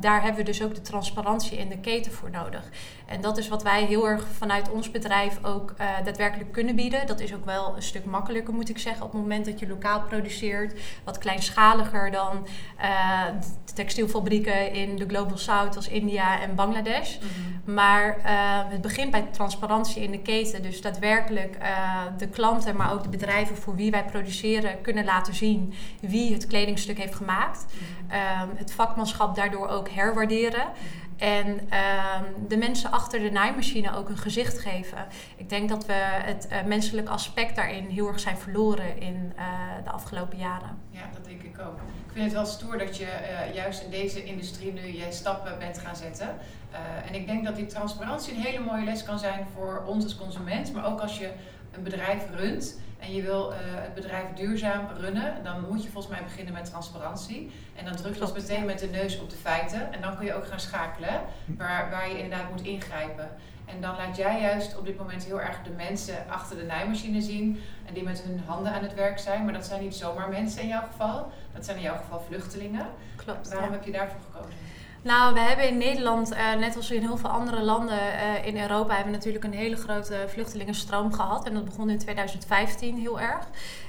daar 0.00 0.22
hebben 0.22 0.44
we 0.44 0.50
dus 0.50 0.62
ook 0.62 0.74
de 0.74 0.80
transparantie 0.80 1.58
in 1.58 1.68
de 1.68 1.78
keten 1.78 2.12
voor 2.12 2.30
nodig. 2.30 2.68
En 3.06 3.20
dat 3.20 3.38
is 3.38 3.48
wat 3.48 3.62
wij 3.62 3.84
heel 3.84 4.08
erg 4.08 4.26
vanuit 4.36 4.70
ons 4.70 4.90
bedrijf 4.90 5.38
ook 5.42 5.74
uh, 5.80 5.86
daadwerkelijk 6.04 6.52
kunnen 6.52 6.76
bieden. 6.76 7.06
Dat 7.06 7.20
is 7.20 7.34
ook 7.34 7.44
wel 7.44 7.76
een 7.76 7.82
stuk 7.82 8.04
makkelijker, 8.04 8.54
moet 8.54 8.68
ik 8.68 8.78
zeggen, 8.78 9.04
op 9.04 9.12
het 9.12 9.20
moment 9.20 9.44
dat 9.44 9.58
je 9.58 9.68
lokaal 9.68 10.02
produceert. 10.02 10.80
Wat 11.04 11.18
kleinschaliger 11.18 12.10
dan 12.10 12.46
de 13.64 13.72
textielfabrieken 13.74 14.72
in 14.72 14.96
de 14.96 15.08
Global 15.08 15.38
South 15.38 15.76
als 15.76 15.88
India 15.88 16.40
en 16.40 16.54
Bangladesh. 16.54 17.16
Mhm. 17.18 17.74
Maar 17.74 18.16
het 18.68 18.80
begint 18.80 19.10
bij 19.10 19.26
transparantie 19.30 20.02
in 20.02 20.10
de 20.10 20.20
keten. 20.20 20.62
Dus 20.62 20.80
daadwerkelijk 20.80 21.56
de 22.18 22.28
klanten, 22.28 22.76
maar 22.76 22.92
ook 22.92 23.02
de 23.02 23.08
bedrijven 23.08 23.56
voor 23.56 23.76
wie 23.76 23.90
wij 23.90 24.04
produceren, 24.04 24.80
kunnen 24.80 25.04
laten 25.04 25.34
zien 25.34 25.74
wie 26.00 26.32
het 26.32 26.46
kledingstuk 26.46 26.98
heeft 26.98 27.14
gemaakt. 27.14 27.64
Mm 27.74 27.92
het 28.56 28.72
vakmanschap 28.72 29.34
daardoor 29.34 29.68
ook 29.68 29.90
herwaarderen. 29.90 30.64
En 31.16 31.48
um, 31.48 32.48
de 32.48 32.56
mensen 32.56 32.90
achter 32.90 33.20
de 33.20 33.30
naaimachine 33.30 33.96
ook 33.96 34.08
een 34.08 34.18
gezicht 34.18 34.58
geven. 34.58 35.06
Ik 35.36 35.48
denk 35.48 35.68
dat 35.68 35.86
we 35.86 35.92
het 35.92 36.48
uh, 36.52 36.62
menselijk 36.62 37.08
aspect 37.08 37.56
daarin 37.56 37.86
heel 37.88 38.08
erg 38.08 38.20
zijn 38.20 38.36
verloren 38.36 39.00
in 39.00 39.32
uh, 39.36 39.44
de 39.84 39.90
afgelopen 39.90 40.38
jaren. 40.38 40.78
Ja, 40.90 41.00
dat 41.12 41.24
denk 41.24 41.42
ik 41.42 41.60
ook. 41.60 41.76
Ik 42.06 42.12
vind 42.12 42.24
het 42.24 42.32
wel 42.32 42.46
stoer 42.46 42.78
dat 42.78 42.96
je 42.96 43.04
uh, 43.04 43.54
juist 43.54 43.82
in 43.82 43.90
deze 43.90 44.24
industrie 44.24 44.72
nu 44.72 44.86
je 44.86 45.06
stappen 45.10 45.58
bent 45.58 45.78
gaan 45.78 45.96
zetten. 45.96 46.28
en 47.06 47.14
ik 47.14 47.26
denk 47.26 47.44
dat 47.44 47.56
die 47.56 47.66
transparantie 47.66 48.34
een 48.34 48.40
hele 48.40 48.64
mooie 48.64 48.84
les 48.84 49.02
kan 49.02 49.18
zijn 49.18 49.46
voor 49.54 49.82
ons 49.86 50.04
als 50.04 50.16
consument, 50.16 50.72
maar 50.72 50.86
ook 50.86 51.00
als 51.00 51.18
je 51.18 51.30
een 51.76 51.82
bedrijf 51.82 52.22
runt 52.34 52.78
en 53.04 53.14
je 53.14 53.22
wil 53.22 53.52
uh, 53.52 53.56
het 53.58 53.94
bedrijf 53.94 54.24
duurzaam 54.34 54.86
runnen, 54.96 55.34
dan 55.42 55.64
moet 55.68 55.82
je 55.82 55.90
volgens 55.90 56.14
mij 56.14 56.24
beginnen 56.24 56.54
met 56.54 56.64
transparantie. 56.64 57.50
En 57.76 57.84
dan 57.84 57.96
druk 57.96 58.14
je 58.14 58.20
dus 58.20 58.32
meteen 58.32 58.64
met 58.64 58.78
de 58.78 58.86
neus 58.86 59.20
op 59.20 59.30
de 59.30 59.36
feiten. 59.36 59.92
En 59.92 60.00
dan 60.00 60.16
kun 60.16 60.26
je 60.26 60.34
ook 60.34 60.46
gaan 60.46 60.60
schakelen, 60.60 61.20
waar, 61.46 61.90
waar 61.90 62.08
je 62.08 62.18
inderdaad 62.18 62.50
moet 62.50 62.62
ingrijpen. 62.62 63.30
En 63.64 63.80
dan 63.80 63.96
laat 63.96 64.16
jij 64.16 64.40
juist 64.40 64.78
op 64.78 64.84
dit 64.84 64.98
moment 64.98 65.24
heel 65.24 65.40
erg 65.40 65.62
de 65.62 65.70
mensen 65.70 66.16
achter 66.28 66.56
de 66.56 66.64
naaimachine 66.64 67.20
zien. 67.20 67.60
En 67.86 67.94
die 67.94 68.02
met 68.02 68.22
hun 68.22 68.42
handen 68.46 68.72
aan 68.72 68.82
het 68.82 68.94
werk 68.94 69.18
zijn. 69.18 69.44
Maar 69.44 69.52
dat 69.52 69.66
zijn 69.66 69.82
niet 69.82 69.94
zomaar 69.94 70.28
mensen 70.28 70.62
in 70.62 70.68
jouw 70.68 70.86
geval. 70.90 71.32
Dat 71.52 71.64
zijn 71.64 71.76
in 71.76 71.82
jouw 71.82 71.96
geval 71.96 72.24
vluchtelingen. 72.28 72.86
Klopt. 73.16 73.48
Waarom 73.48 73.72
heb 73.72 73.84
je 73.84 73.92
daarvoor 73.92 74.20
gekozen? 74.30 74.58
Nou, 75.04 75.34
we 75.34 75.40
hebben 75.40 75.68
in 75.68 75.78
Nederland, 75.78 76.32
uh, 76.32 76.54
net 76.54 76.76
als 76.76 76.90
in 76.90 77.00
heel 77.00 77.16
veel 77.16 77.30
andere 77.30 77.62
landen 77.62 77.98
uh, 77.98 78.46
in 78.46 78.60
Europa, 78.60 78.94
hebben 78.94 79.12
we 79.12 79.16
natuurlijk 79.18 79.44
een 79.44 79.52
hele 79.52 79.76
grote 79.76 80.24
vluchtelingenstroom 80.28 81.12
gehad. 81.12 81.46
En 81.46 81.54
dat 81.54 81.64
begon 81.64 81.90
in 81.90 81.98
2015 81.98 82.98
heel 82.98 83.20
erg. 83.20 83.48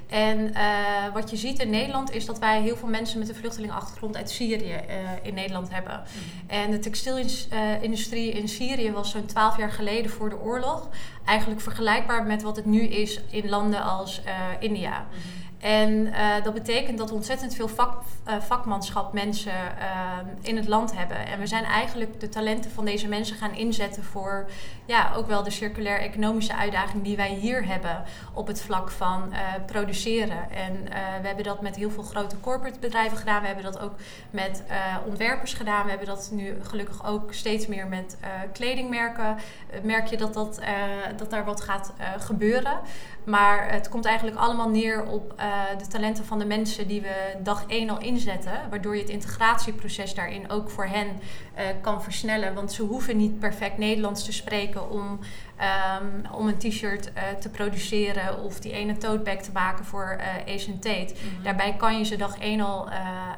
En 0.09 0.39
uh, 0.39 1.13
wat 1.13 1.29
je 1.29 1.35
ziet 1.35 1.59
in 1.59 1.69
Nederland 1.69 2.11
is 2.11 2.25
dat 2.25 2.39
wij 2.39 2.61
heel 2.61 2.75
veel 2.75 2.87
mensen 2.87 3.19
met 3.19 3.29
een 3.29 3.35
vluchtelingenachtergrond 3.35 4.17
uit 4.17 4.29
Syrië 4.29 4.79
in 5.23 5.33
Nederland 5.33 5.69
hebben. 5.69 6.03
Mhm. 6.03 6.51
En 6.51 6.71
de 6.71 6.79
textielindustrie 6.79 8.31
in 8.31 8.47
Syrië 8.47 8.91
was 8.91 9.11
zo'n 9.11 9.25
twaalf 9.25 9.57
jaar 9.57 9.71
geleden 9.71 10.11
voor 10.11 10.29
de 10.29 10.39
oorlog 10.39 10.89
eigenlijk 11.25 11.61
vergelijkbaar 11.61 12.25
met 12.25 12.41
wat 12.41 12.55
het 12.55 12.65
nu 12.65 12.81
is 12.81 13.21
in 13.29 13.49
landen 13.49 13.83
als 13.83 14.21
India. 14.59 15.05
Mhm. 15.09 15.44
En 15.65 16.13
eh, 16.13 16.43
dat 16.43 16.53
betekent 16.53 16.97
dat 16.97 17.09
we 17.09 17.15
ontzettend 17.15 17.55
veel 17.55 17.67
vak, 17.67 18.01
uh, 18.27 18.41
vakmanschap 18.41 19.13
mensen 19.13 19.53
uh, 19.53 20.17
in 20.41 20.55
het 20.55 20.67
land 20.67 20.95
hebben. 20.95 21.27
En 21.27 21.39
we 21.39 21.47
zijn 21.47 21.63
eigenlijk 21.63 22.19
de 22.19 22.29
talenten 22.29 22.71
van 22.71 22.85
deze 22.85 23.07
mensen 23.07 23.35
gaan 23.35 23.55
inzetten 23.55 24.03
voor 24.03 24.49
ja, 24.85 25.11
ook 25.15 25.27
wel 25.27 25.43
de 25.43 25.49
circulair 25.49 25.99
economische 25.99 26.55
uitdaging 26.55 27.03
die 27.03 27.15
wij 27.15 27.33
hier 27.33 27.65
hebben 27.65 28.03
op 28.33 28.47
het 28.47 28.61
vlak 28.61 28.91
van 28.91 29.33
produceren. 29.65 30.51
En 30.51 30.83
we 31.21 31.27
hebben 31.27 31.43
dat 31.43 31.61
met 31.61 31.75
heel 31.75 31.89
veel 31.91 32.03
grote 32.03 32.39
corporate 32.39 32.79
bedrijven 32.79 33.17
gedaan. 33.17 33.41
We 33.41 33.47
hebben 33.47 33.65
dat 33.65 33.79
ook 33.79 33.93
met 34.29 34.63
ontwerpers 35.05 35.53
gedaan. 35.53 35.83
We 35.83 35.89
hebben 35.89 36.07
dat 36.07 36.29
nu 36.31 36.57
gelukkig 36.61 37.07
ook 37.07 37.33
steeds 37.33 37.67
meer 37.67 37.87
met 37.87 38.17
kledingmerken. 38.53 39.37
merk 39.83 40.07
je 40.07 40.17
dat, 40.17 40.33
dat, 40.33 40.61
dat 41.17 41.29
daar 41.29 41.45
wat 41.45 41.61
gaat 41.61 41.93
gebeuren. 42.19 42.79
Maar 43.23 43.71
het 43.71 43.89
komt 43.89 44.05
eigenlijk 44.05 44.37
allemaal 44.37 44.69
neer 44.69 45.05
op 45.05 45.35
de 45.77 45.87
talenten 45.87 46.25
van 46.25 46.39
de 46.39 46.45
mensen 46.45 46.87
die 46.87 47.01
we 47.01 47.35
dag 47.43 47.63
één 47.67 47.89
al 47.89 47.99
inzetten. 47.99 48.69
Waardoor 48.69 48.95
je 48.95 49.01
het 49.01 49.09
integratieproces 49.09 50.13
daarin 50.13 50.51
ook 50.51 50.69
voor 50.69 50.85
hen 50.85 51.07
uh, 51.57 51.63
kan 51.81 52.03
versnellen. 52.03 52.53
Want 52.53 52.73
ze 52.73 52.83
hoeven 52.83 53.17
niet 53.17 53.39
perfect 53.39 53.77
Nederlands 53.77 54.25
te 54.25 54.31
spreken 54.31 54.89
om 54.89 55.19
Um, 56.01 56.31
om 56.31 56.47
een 56.47 56.57
t-shirt 56.57 57.07
uh, 57.07 57.23
te 57.39 57.49
produceren 57.49 58.43
of 58.43 58.59
die 58.59 58.71
ene 58.71 58.97
tote 58.97 59.23
bag 59.23 59.37
te 59.37 59.51
maken 59.51 59.85
voor 59.85 60.17
uh, 60.19 60.53
Asian 60.53 60.79
Tate. 60.79 61.13
Mm 61.13 61.35
-hmm. 61.35 61.43
Daarbij 61.43 61.75
kan 61.77 61.97
je 61.97 62.03
ze 62.03 62.15
dag 62.15 62.37
één 62.37 62.61
al 62.61 62.89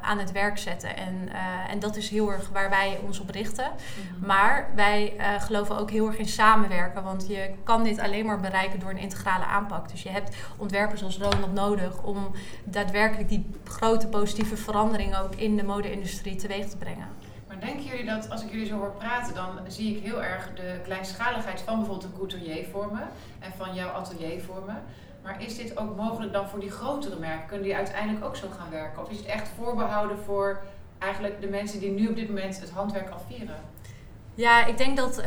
aan 0.02 0.18
het 0.18 0.32
werk 0.32 0.58
zetten. 0.58 0.96
En, 0.96 1.28
en 1.68 1.78
dat 1.78 1.96
is 1.96 2.08
heel 2.08 2.32
erg 2.32 2.48
waar 2.52 2.70
wij 2.70 2.98
ons 3.06 3.20
op 3.20 3.30
richten. 3.30 3.64
Mm 3.64 4.16
-hmm. 4.16 4.26
Maar 4.26 4.70
wij 4.74 5.12
geloven 5.38 5.78
ook 5.78 5.90
heel 5.90 6.06
erg 6.06 6.18
in 6.18 6.28
samenwerken. 6.28 7.02
Want 7.02 7.26
je 7.28 7.50
kan 7.64 7.84
dit 7.84 7.98
alleen 7.98 8.26
maar 8.26 8.40
bereiken 8.40 8.80
door 8.80 8.90
een 8.90 8.98
integrale 8.98 9.44
aanpak. 9.44 9.90
Dus 9.90 10.02
je 10.02 10.10
hebt 10.10 10.36
ontwerpers 10.56 11.02
als 11.02 11.18
Ronald 11.18 11.54
nodig 11.54 12.02
om 12.02 12.30
daadwerkelijk 12.64 13.28
die 13.28 13.50
grote 13.64 14.08
positieve 14.08 14.56
verandering 14.56 15.16
ook 15.16 15.34
in 15.34 15.56
de 15.56 15.64
mode-industrie 15.64 16.36
teweeg 16.36 16.68
te 16.68 16.76
brengen. 16.76 17.27
Maar 17.58 17.66
denken 17.66 17.86
jullie 17.86 18.04
dat 18.04 18.30
als 18.30 18.42
ik 18.42 18.50
jullie 18.50 18.66
zo 18.66 18.76
hoor 18.76 18.92
praten, 18.92 19.34
dan 19.34 19.60
zie 19.66 19.96
ik 19.96 20.02
heel 20.02 20.22
erg 20.22 20.50
de 20.54 20.80
kleinschaligheid 20.82 21.60
van 21.60 21.76
bijvoorbeeld 21.76 22.04
een 22.04 22.16
couturier 22.16 22.64
vormen 22.64 23.08
en 23.38 23.52
van 23.56 23.74
jouw 23.74 23.88
atelier 23.88 24.40
vormen. 24.40 24.82
Maar 25.22 25.42
is 25.42 25.56
dit 25.56 25.76
ook 25.76 25.96
mogelijk 25.96 26.32
dan 26.32 26.48
voor 26.48 26.60
die 26.60 26.70
grotere 26.70 27.18
merken? 27.18 27.46
Kunnen 27.46 27.66
die 27.66 27.76
uiteindelijk 27.76 28.24
ook 28.24 28.36
zo 28.36 28.48
gaan 28.58 28.70
werken? 28.70 29.02
Of 29.02 29.10
is 29.10 29.16
het 29.16 29.26
echt 29.26 29.48
voorbehouden 29.48 30.18
voor 30.18 30.62
eigenlijk 30.98 31.40
de 31.40 31.46
mensen 31.46 31.80
die 31.80 31.90
nu 31.90 32.08
op 32.08 32.16
dit 32.16 32.28
moment 32.28 32.60
het 32.60 32.70
handwerk 32.70 33.10
afvieren? 33.10 33.56
Ja, 34.38 34.66
ik 34.66 34.78
denk 34.78 34.96
dat 34.96 35.18
uh, 35.18 35.26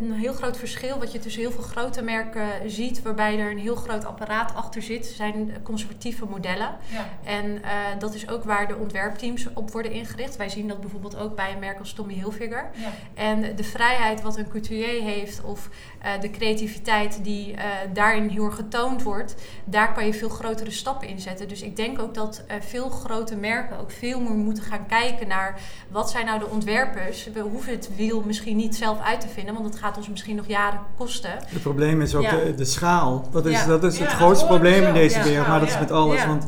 een 0.00 0.12
heel 0.12 0.32
groot 0.32 0.56
verschil 0.56 0.98
wat 0.98 1.12
je 1.12 1.18
tussen 1.18 1.42
heel 1.42 1.50
veel 1.50 1.62
grote 1.62 2.02
merken 2.02 2.70
ziet, 2.70 3.02
waarbij 3.02 3.38
er 3.38 3.50
een 3.50 3.58
heel 3.58 3.74
groot 3.74 4.04
apparaat 4.04 4.54
achter 4.54 4.82
zit, 4.82 5.06
zijn 5.06 5.56
conservatieve 5.62 6.24
modellen. 6.24 6.76
Ja. 6.92 7.08
En 7.24 7.46
uh, 7.46 7.60
dat 7.98 8.14
is 8.14 8.28
ook 8.28 8.44
waar 8.44 8.68
de 8.68 8.76
ontwerpteams 8.76 9.46
op 9.54 9.70
worden 9.70 9.92
ingericht. 9.92 10.36
Wij 10.36 10.48
zien 10.48 10.68
dat 10.68 10.80
bijvoorbeeld 10.80 11.16
ook 11.16 11.36
bij 11.36 11.52
een 11.52 11.58
merk 11.58 11.78
als 11.78 11.92
Tommy 11.92 12.14
Hilfiger. 12.14 12.70
Ja. 12.74 12.92
En 13.14 13.56
de 13.56 13.64
vrijheid 13.64 14.22
wat 14.22 14.36
een 14.36 14.48
couturier 14.48 15.02
heeft 15.02 15.42
of 15.44 15.68
uh, 16.04 16.20
de 16.20 16.30
creativiteit 16.30 17.24
die 17.24 17.54
daarin 17.92 18.28
heel 18.28 18.44
erg 18.44 18.54
getoond 18.54 19.02
wordt, 19.02 19.34
daar 19.64 19.92
kan 19.92 20.06
je 20.06 20.14
veel 20.14 20.28
grotere 20.28 20.70
stappen 20.70 21.08
in 21.08 21.20
zetten. 21.20 21.48
Dus 21.48 21.62
ik 21.62 21.76
denk 21.76 22.00
ook 22.00 22.14
dat 22.14 22.44
veel 22.60 22.88
grote 22.88 23.36
merken 23.36 23.78
ook 23.78 23.90
veel 23.90 24.20
meer 24.20 24.30
moeten 24.30 24.62
gaan 24.62 24.86
kijken 24.86 25.28
naar 25.28 25.60
wat 25.88 26.10
zijn 26.10 26.26
nou 26.26 26.38
de 26.38 26.48
ontwerpers. 26.48 27.28
We 27.32 27.40
hoeven 27.40 27.72
het 27.72 27.96
wiel 27.96 28.20
misschien 28.20 28.40
misschien 28.44 28.68
niet 28.68 28.76
zelf 28.76 29.00
uit 29.00 29.20
te 29.20 29.28
vinden, 29.28 29.54
want 29.54 29.66
het 29.66 29.76
gaat 29.76 29.96
ons 29.96 30.08
misschien 30.08 30.36
nog 30.36 30.46
jaren 30.46 30.80
kosten. 30.96 31.30
Het 31.46 31.62
probleem 31.62 32.00
is 32.00 32.14
ook 32.14 32.30
de, 32.30 32.54
de, 32.56 32.64
schaal. 32.64 33.28
Dat 33.30 33.46
is, 33.46 33.66
dat 33.66 33.84
is 33.84 33.98
het 33.98 34.08
grootste 34.08 34.46
probleem 34.46 34.84
in 34.84 34.94
deze 34.94 35.22
wereld, 35.22 35.46
maar 35.46 35.60
dat 35.60 35.68
is 35.68 35.78
met 35.78 35.90
alles. 35.90 36.26
Want 36.26 36.46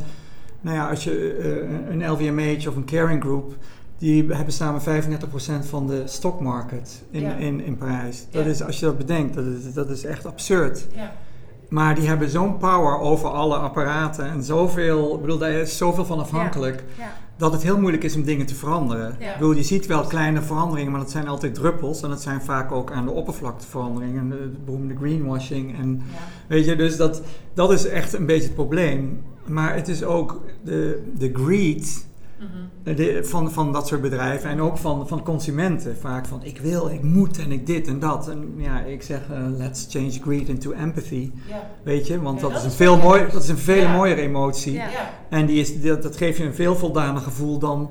nou 0.61 0.77
ja, 0.77 0.89
als 0.89 1.05
je 1.05 1.39
uh, 1.39 1.93
een 1.93 2.11
LVMH 2.11 2.69
of 2.69 2.77
een 2.77 2.85
Caring 2.85 3.23
Group, 3.23 3.55
die 3.99 4.33
hebben 4.33 4.53
samen 4.53 4.81
35% 4.81 4.85
van 5.69 5.87
de 5.87 6.03
stockmarket 6.05 7.03
in, 7.11 7.39
in, 7.39 7.65
in 7.65 7.77
Parijs. 7.77 8.27
Dat 8.31 8.47
is, 8.47 8.63
als 8.63 8.79
je 8.79 8.85
dat 8.85 8.99
bedenkt, 8.99 9.35
dat 9.35 9.45
is, 9.45 9.73
dat 9.75 9.91
is 9.91 10.05
echt 10.05 10.27
absurd. 10.27 10.87
Maar 11.69 11.95
die 11.95 12.07
hebben 12.07 12.31
zo'n 12.31 12.59
power 12.59 12.99
over 12.99 13.29
alle 13.29 13.57
apparaten 13.57 14.27
en 14.27 14.43
zoveel, 14.43 15.15
ik 15.15 15.21
bedoel, 15.21 15.39
daar 15.39 15.51
is 15.51 15.77
zoveel 15.77 16.05
van 16.05 16.19
afhankelijk. 16.19 16.85
Dat 17.37 17.53
het 17.53 17.63
heel 17.63 17.79
moeilijk 17.79 18.05
is 18.05 18.15
om 18.15 18.23
dingen 18.23 18.47
te 18.47 18.55
veranderen. 18.55 19.17
Ja. 19.21 19.29
Ik 19.29 19.39
bedoel, 19.39 19.55
je 19.55 19.63
ziet 19.63 19.87
wel 19.87 20.05
kleine 20.05 20.43
veranderingen, 20.43 20.91
maar 20.93 21.01
dat 21.01 21.11
zijn 21.11 21.29
altijd 21.29 21.55
druppels. 21.55 22.03
En 22.03 22.09
dat 22.09 22.23
zijn 22.23 22.43
vaak 22.43 22.73
ook 22.73 22.93
aan 22.93 23.05
de 23.05 23.11
oppervlakte 23.11 23.67
veranderingen. 23.67 24.29
De, 24.29 24.37
de 24.37 24.59
beroemde 24.65 24.95
greenwashing. 24.97 25.79
En, 25.79 26.03
ja. 26.13 26.19
Weet 26.47 26.65
je, 26.65 26.77
dus 26.77 26.97
dat, 26.97 27.23
dat 27.55 27.73
is 27.73 27.87
echt 27.87 28.13
een 28.13 28.27
beetje 28.27 28.45
het 28.45 28.55
probleem. 28.55 29.23
Maar 29.47 29.75
het 29.75 29.89
is 29.89 30.05
ook 30.05 30.41
de, 30.63 31.03
de 31.19 31.31
greed 31.33 32.07
Mhm. 32.45 32.97
De, 32.97 33.25
van, 33.25 33.53
van 33.53 33.73
dat 33.73 33.87
soort 33.87 34.01
bedrijven 34.01 34.51
en 34.51 34.61
ook 34.61 34.79
van, 34.79 35.09
van 35.09 35.23
consumenten. 35.23 35.97
Vaak 35.97 36.27
van 36.27 36.45
ik 36.45 36.59
wil, 36.59 36.89
ik 36.89 37.03
moet 37.03 37.39
en 37.39 37.53
ik 37.53 37.67
dit 37.67 37.87
en 37.89 37.99
dat. 37.99 38.29
En 38.29 38.55
ja, 38.57 38.81
ik 38.81 39.03
zeg 39.03 39.21
uh, 39.31 39.37
let's 39.59 39.87
change 39.89 40.11
greed 40.11 40.49
into 40.49 40.71
empathy. 40.73 41.31
Weet 41.83 42.07
je, 42.07 42.21
want 42.21 42.37
ja, 42.37 42.43
dat, 42.43 42.53
dat, 42.53 42.61
is 42.61 42.67
een 42.67 42.77
veel 42.77 42.97
mooi, 42.97 43.27
dat 43.33 43.43
is 43.43 43.49
een 43.49 43.59
veel 43.59 43.89
mooiere 43.89 44.21
emotie. 44.21 44.81
En 45.29 45.47
die 45.47 45.61
is, 45.61 45.81
dat, 45.81 46.03
dat 46.03 46.17
geeft 46.17 46.39
je 46.39 46.45
een 46.45 46.55
veel 46.55 46.77
voldaner 46.77 47.23
gevoel 47.23 47.59
dan 47.59 47.91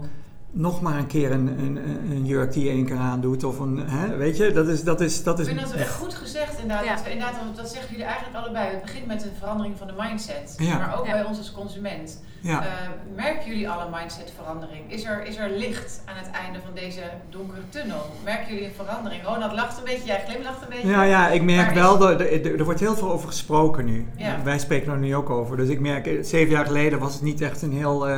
nog 0.55 0.81
maar 0.81 0.97
een 0.97 1.07
keer 1.07 1.31
een, 1.31 1.47
een, 1.47 1.77
een 2.11 2.25
jurk 2.25 2.53
die 2.53 2.63
je 2.63 2.69
één 2.69 2.85
keer 2.85 2.97
aandoet. 2.97 3.43
Of 3.43 3.59
een, 3.59 3.77
hè, 3.77 4.17
weet 4.17 4.37
je, 4.37 4.51
dat 4.51 4.67
is, 4.67 4.83
dat 4.83 5.01
is, 5.01 5.23
dat 5.23 5.39
is 5.39 5.47
Ik 5.47 5.57
vind 5.57 5.67
dat 5.69 5.79
echt 5.79 5.93
goed 5.93 6.13
gezegd 6.13 6.59
inderdaad. 6.59 6.85
Ja. 6.85 6.95
Dat, 6.95 7.05
inderdaad 7.05 7.35
dat 7.55 7.69
zeggen 7.69 7.89
jullie 7.91 8.05
eigenlijk 8.05 8.37
allebei. 8.37 8.69
Het 8.69 8.81
begint 8.81 9.05
met 9.05 9.23
een 9.23 9.31
verandering 9.39 9.77
van 9.77 9.87
de 9.87 9.93
mindset. 9.97 10.55
Ja. 10.57 10.77
Maar 10.77 10.99
ook 10.99 11.05
bij 11.05 11.23
ons 11.23 11.37
als 11.37 11.51
consument. 11.51 12.21
Ja. 12.39 12.61
Uh, 12.61 12.69
merken 13.15 13.49
jullie 13.49 13.69
alle 13.69 13.85
mindsetverandering? 13.97 14.91
Is 14.91 15.03
er, 15.03 15.25
is 15.25 15.37
er 15.37 15.49
licht 15.49 16.01
aan 16.05 16.15
het 16.15 16.29
einde 16.31 16.59
van 16.65 16.73
deze 16.75 17.01
donkere 17.29 17.61
tunnel? 17.69 18.01
Merken 18.23 18.53
jullie 18.53 18.67
een 18.67 18.75
verandering? 18.75 19.23
Ronald 19.23 19.53
lacht 19.53 19.77
een 19.77 19.83
beetje, 19.83 20.05
jij 20.05 20.23
glimlacht 20.27 20.61
een 20.61 20.69
beetje. 20.69 20.87
Ja, 20.87 21.03
ja 21.03 21.29
ik 21.29 21.43
merk 21.43 21.73
wel, 21.73 21.97
dat 21.97 22.19
er, 22.19 22.59
er, 22.59 22.63
wordt 22.63 22.79
heel 22.79 22.95
veel 22.95 23.11
over 23.11 23.27
gesproken 23.27 23.85
nu. 23.85 24.07
Wij 24.43 24.59
spreken 24.59 24.91
er 24.91 24.97
nu 24.97 25.15
ook 25.15 25.29
over. 25.29 25.57
Dus 25.57 25.69
ik 25.69 25.79
merk, 25.79 26.19
zeven 26.21 26.49
jaar 26.49 26.65
geleden 26.65 26.99
was 26.99 27.13
het 27.13 27.21
niet 27.21 27.41
echt 27.41 27.61
een 27.61 27.73
heel... 27.73 28.09
Uh, 28.09 28.17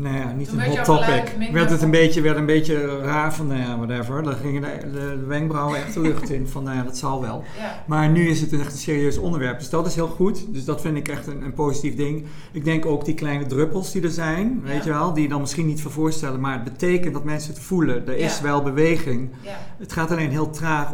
nou 0.00 0.16
ja, 0.16 0.32
niet 0.32 0.52
een 0.52 0.62
hot 0.62 0.84
topic. 0.84 1.36
Werd 1.52 1.70
het 1.70 1.82
een 1.82 1.90
beetje, 1.90 2.20
werd 2.20 2.36
een 2.36 2.46
beetje 2.46 2.98
raar 2.98 3.34
van, 3.34 3.46
nou 3.46 3.60
ja, 3.60 3.76
whatever. 3.76 4.22
Dan 4.22 4.34
gingen 4.34 4.62
de, 4.62 4.90
de, 4.92 5.24
wenkbrauwen 5.26 5.78
echt 5.78 5.94
de 5.94 6.00
lucht 6.00 6.30
in 6.30 6.48
van, 6.48 6.62
nou 6.62 6.76
ja, 6.76 6.82
dat 6.82 6.96
zal 6.96 7.20
wel. 7.20 7.44
Ja. 7.58 7.84
Maar 7.86 8.08
nu 8.08 8.28
is 8.28 8.40
het 8.40 8.52
echt 8.52 8.72
een 8.72 8.78
serieus 8.78 9.18
onderwerp. 9.18 9.58
Dus 9.58 9.70
dat 9.70 9.86
is 9.86 9.94
heel 9.94 10.08
goed. 10.08 10.44
Dus 10.48 10.64
dat 10.64 10.80
vind 10.80 10.96
ik 10.96 11.08
echt 11.08 11.26
een, 11.26 11.42
een 11.42 11.54
positief 11.54 11.96
ding. 11.96 12.24
Ik 12.52 12.64
denk 12.64 12.86
ook 12.86 13.04
die 13.04 13.14
kleine 13.14 13.46
druppels 13.46 13.92
die 13.92 14.02
er 14.02 14.10
zijn, 14.10 14.60
weet 14.64 14.84
je 14.84 14.90
wel, 14.90 15.12
die 15.12 15.22
je 15.22 15.28
dan 15.28 15.40
misschien 15.40 15.66
niet 15.66 15.82
voor 15.82 15.90
voorstellen. 15.90 16.40
Maar 16.40 16.52
het 16.52 16.64
betekent 16.64 17.12
dat 17.14 17.24
mensen 17.24 17.52
het 17.52 17.62
voelen. 17.62 18.08
Er 18.08 18.16
is 18.16 18.40
wel 18.40 18.62
beweging. 18.62 19.30
Het 19.78 19.92
gaat 19.92 20.10
alleen 20.10 20.30
heel 20.30 20.50
traag 20.50 20.90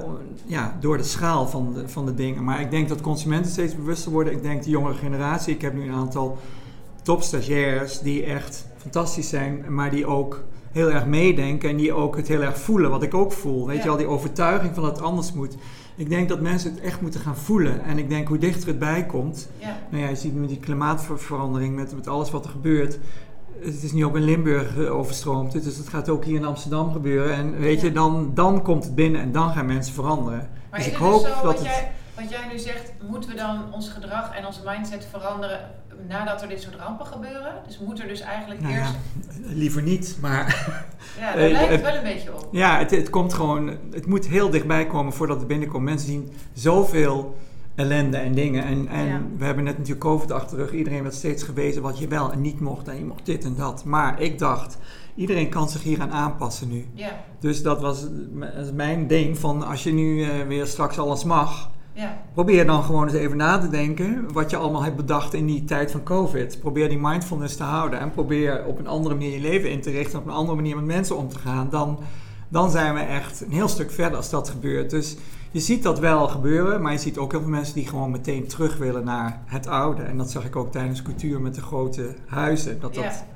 ja, 0.46 0.76
door 0.80 0.96
de 0.96 1.02
schaal 1.02 1.48
van 1.48 1.72
de, 1.74 1.88
van 1.88 2.06
de 2.06 2.14
dingen. 2.14 2.44
Maar 2.44 2.60
ik 2.60 2.70
denk 2.70 2.88
dat 2.88 3.00
consumenten 3.00 3.50
steeds 3.50 3.76
bewuster 3.76 4.10
worden. 4.10 4.32
Ik 4.32 4.42
denk 4.42 4.62
de 4.62 4.70
jongere 4.70 4.94
generatie. 4.94 5.54
Ik 5.54 5.62
heb 5.62 5.74
nu 5.74 5.82
een 5.82 5.94
aantal 5.94 6.38
topstagiairs 7.02 8.00
die 8.00 8.24
echt 8.24 8.66
fantastisch 8.84 9.28
zijn, 9.28 9.64
maar 9.68 9.90
die 9.90 10.06
ook 10.06 10.44
heel 10.72 10.90
erg 10.90 11.06
meedenken 11.06 11.70
en 11.70 11.76
die 11.76 11.92
ook 11.92 12.16
het 12.16 12.28
heel 12.28 12.42
erg 12.42 12.58
voelen, 12.58 12.90
wat 12.90 13.02
ik 13.02 13.14
ook 13.14 13.32
voel. 13.32 13.66
Weet 13.66 13.82
je 13.82 13.88
wel, 13.88 13.96
die 13.96 14.06
overtuiging 14.06 14.74
van 14.74 14.82
dat 14.82 14.96
het 14.96 15.06
anders 15.06 15.32
moet. 15.32 15.56
Ik 15.96 16.08
denk 16.08 16.28
dat 16.28 16.40
mensen 16.40 16.70
het 16.70 16.80
echt 16.80 17.00
moeten 17.00 17.20
gaan 17.20 17.36
voelen. 17.36 17.84
En 17.84 17.98
ik 17.98 18.08
denk 18.08 18.28
hoe 18.28 18.38
dichter 18.38 18.68
het 18.68 18.78
bij 18.78 19.06
komt. 19.06 19.48
Ja. 19.58 19.78
Nou 19.90 20.02
ja, 20.02 20.08
je 20.08 20.16
ziet 20.16 20.34
met 20.34 20.48
die 20.48 20.58
klimaatverandering, 20.58 21.74
met, 21.74 21.94
met 21.94 22.08
alles 22.08 22.30
wat 22.30 22.44
er 22.44 22.50
gebeurt. 22.50 22.98
Het 23.58 23.82
is 23.82 23.92
nu 23.92 24.04
ook 24.04 24.16
in 24.16 24.24
Limburg 24.24 24.76
uh, 24.76 24.94
overstroomd. 24.94 25.52
Dus 25.52 25.76
het 25.76 25.88
gaat 25.88 26.08
ook 26.08 26.24
hier 26.24 26.36
in 26.36 26.44
Amsterdam 26.44 26.92
gebeuren. 26.92 27.34
En 27.34 27.58
weet 27.58 27.80
je, 27.80 27.92
dan, 27.92 28.30
dan 28.34 28.62
komt 28.62 28.84
het 28.84 28.94
binnen 28.94 29.20
en 29.20 29.32
dan 29.32 29.50
gaan 29.50 29.66
mensen 29.66 29.94
veranderen. 29.94 30.48
Maar 30.70 30.78
dus 30.78 30.88
ik 30.88 30.94
hoop 30.94 31.26
zo, 31.26 31.42
dat. 31.42 31.62
Jij, 31.62 31.92
wat 32.16 32.30
jij 32.30 32.48
nu 32.52 32.58
zegt, 32.58 32.92
moeten 33.08 33.30
we 33.30 33.36
dan 33.36 33.72
ons 33.72 33.88
gedrag 33.88 34.36
en 34.36 34.46
onze 34.46 34.60
mindset 34.64 35.06
veranderen 35.10 35.60
nadat 36.08 36.42
er 36.42 36.48
dit 36.48 36.62
soort 36.62 36.74
rampen 36.74 37.06
gebeuren? 37.06 37.54
Dus 37.66 37.78
moet 37.78 38.00
er 38.00 38.08
dus 38.08 38.20
eigenlijk 38.20 38.60
nou 38.60 38.74
eerst... 38.74 38.92
Ja, 38.92 39.48
liever 39.52 39.82
niet, 39.82 40.18
maar... 40.20 40.68
ja, 41.18 41.32
daar 41.36 41.50
lijkt 41.50 41.70
het 41.70 41.80
wel 41.80 41.94
een 41.94 42.02
beetje 42.02 42.34
op. 42.34 42.48
Ja, 42.52 42.78
het, 42.78 42.90
het 42.90 43.10
komt 43.10 43.34
gewoon... 43.34 43.76
Het 43.92 44.06
moet 44.06 44.26
heel 44.26 44.50
dichtbij 44.50 44.86
komen 44.86 45.12
voordat 45.12 45.38
het 45.38 45.46
binnenkomt. 45.46 45.84
Mensen 45.84 46.08
zien 46.08 46.32
zoveel 46.52 47.36
ellende 47.74 48.16
en 48.16 48.34
dingen. 48.34 48.64
En, 48.64 48.88
en 48.88 49.34
we 49.38 49.44
hebben 49.44 49.64
net 49.64 49.78
natuurlijk 49.78 50.04
COVID 50.04 50.32
achter 50.32 50.56
de 50.56 50.62
rug. 50.62 50.72
Iedereen 50.72 51.02
werd 51.02 51.14
steeds 51.14 51.42
gewezen 51.42 51.82
wat 51.82 51.98
je 51.98 52.08
wel 52.08 52.32
en 52.32 52.40
niet 52.40 52.60
mocht. 52.60 52.88
En 52.88 52.98
je 52.98 53.04
mocht 53.04 53.26
dit 53.26 53.44
en 53.44 53.54
dat. 53.54 53.84
Maar 53.84 54.20
ik 54.20 54.38
dacht, 54.38 54.78
iedereen 55.14 55.48
kan 55.48 55.68
zich 55.68 55.82
hier 55.82 56.00
aan 56.00 56.12
aanpassen 56.12 56.68
nu. 56.68 56.86
Ja. 56.94 57.10
Dus 57.40 57.62
dat 57.62 57.80
was 57.80 58.06
mijn 58.74 59.06
ding 59.06 59.38
van 59.38 59.62
als 59.62 59.82
je 59.82 59.92
nu 59.92 60.16
uh, 60.16 60.46
weer 60.46 60.66
straks 60.66 60.98
alles 60.98 61.24
mag 61.24 61.72
ja. 61.94 62.22
Probeer 62.32 62.66
dan 62.66 62.82
gewoon 62.82 63.04
eens 63.04 63.16
even 63.16 63.36
na 63.36 63.58
te 63.58 63.68
denken 63.68 64.32
wat 64.32 64.50
je 64.50 64.56
allemaal 64.56 64.82
hebt 64.82 64.96
bedacht 64.96 65.34
in 65.34 65.46
die 65.46 65.64
tijd 65.64 65.90
van 65.90 66.02
COVID. 66.02 66.60
Probeer 66.60 66.88
die 66.88 66.98
mindfulness 66.98 67.56
te 67.56 67.62
houden 67.62 68.00
en 68.00 68.10
probeer 68.10 68.64
op 68.66 68.78
een 68.78 68.86
andere 68.86 69.14
manier 69.14 69.32
je 69.32 69.40
leven 69.40 69.70
in 69.70 69.80
te 69.80 69.90
richten, 69.90 70.18
op 70.18 70.26
een 70.26 70.32
andere 70.32 70.56
manier 70.56 70.76
met 70.76 70.84
mensen 70.84 71.16
om 71.16 71.28
te 71.28 71.38
gaan 71.38 71.68
dan 71.70 71.98
dan 72.54 72.70
zijn 72.70 72.94
we 72.94 73.00
echt 73.00 73.40
een 73.40 73.52
heel 73.52 73.68
stuk 73.68 73.90
verder 73.90 74.16
als 74.16 74.30
dat 74.30 74.48
gebeurt. 74.48 74.90
Dus 74.90 75.16
je 75.50 75.60
ziet 75.60 75.82
dat 75.82 75.98
wel 75.98 76.28
gebeuren, 76.28 76.82
maar 76.82 76.92
je 76.92 76.98
ziet 76.98 77.18
ook 77.18 77.30
heel 77.30 77.40
veel 77.40 77.50
mensen 77.50 77.74
die 77.74 77.86
gewoon 77.86 78.10
meteen 78.10 78.46
terug 78.46 78.76
willen 78.76 79.04
naar 79.04 79.42
het 79.46 79.66
oude. 79.66 80.02
En 80.02 80.16
dat 80.16 80.30
zag 80.30 80.44
ik 80.44 80.56
ook 80.56 80.72
tijdens 80.72 81.02
cultuur 81.02 81.40
met 81.40 81.54
de 81.54 81.60
grote 81.60 82.14
huizen. 82.26 82.80
Dat 82.80 82.94
dat, 82.94 83.04
ja, 83.04 83.26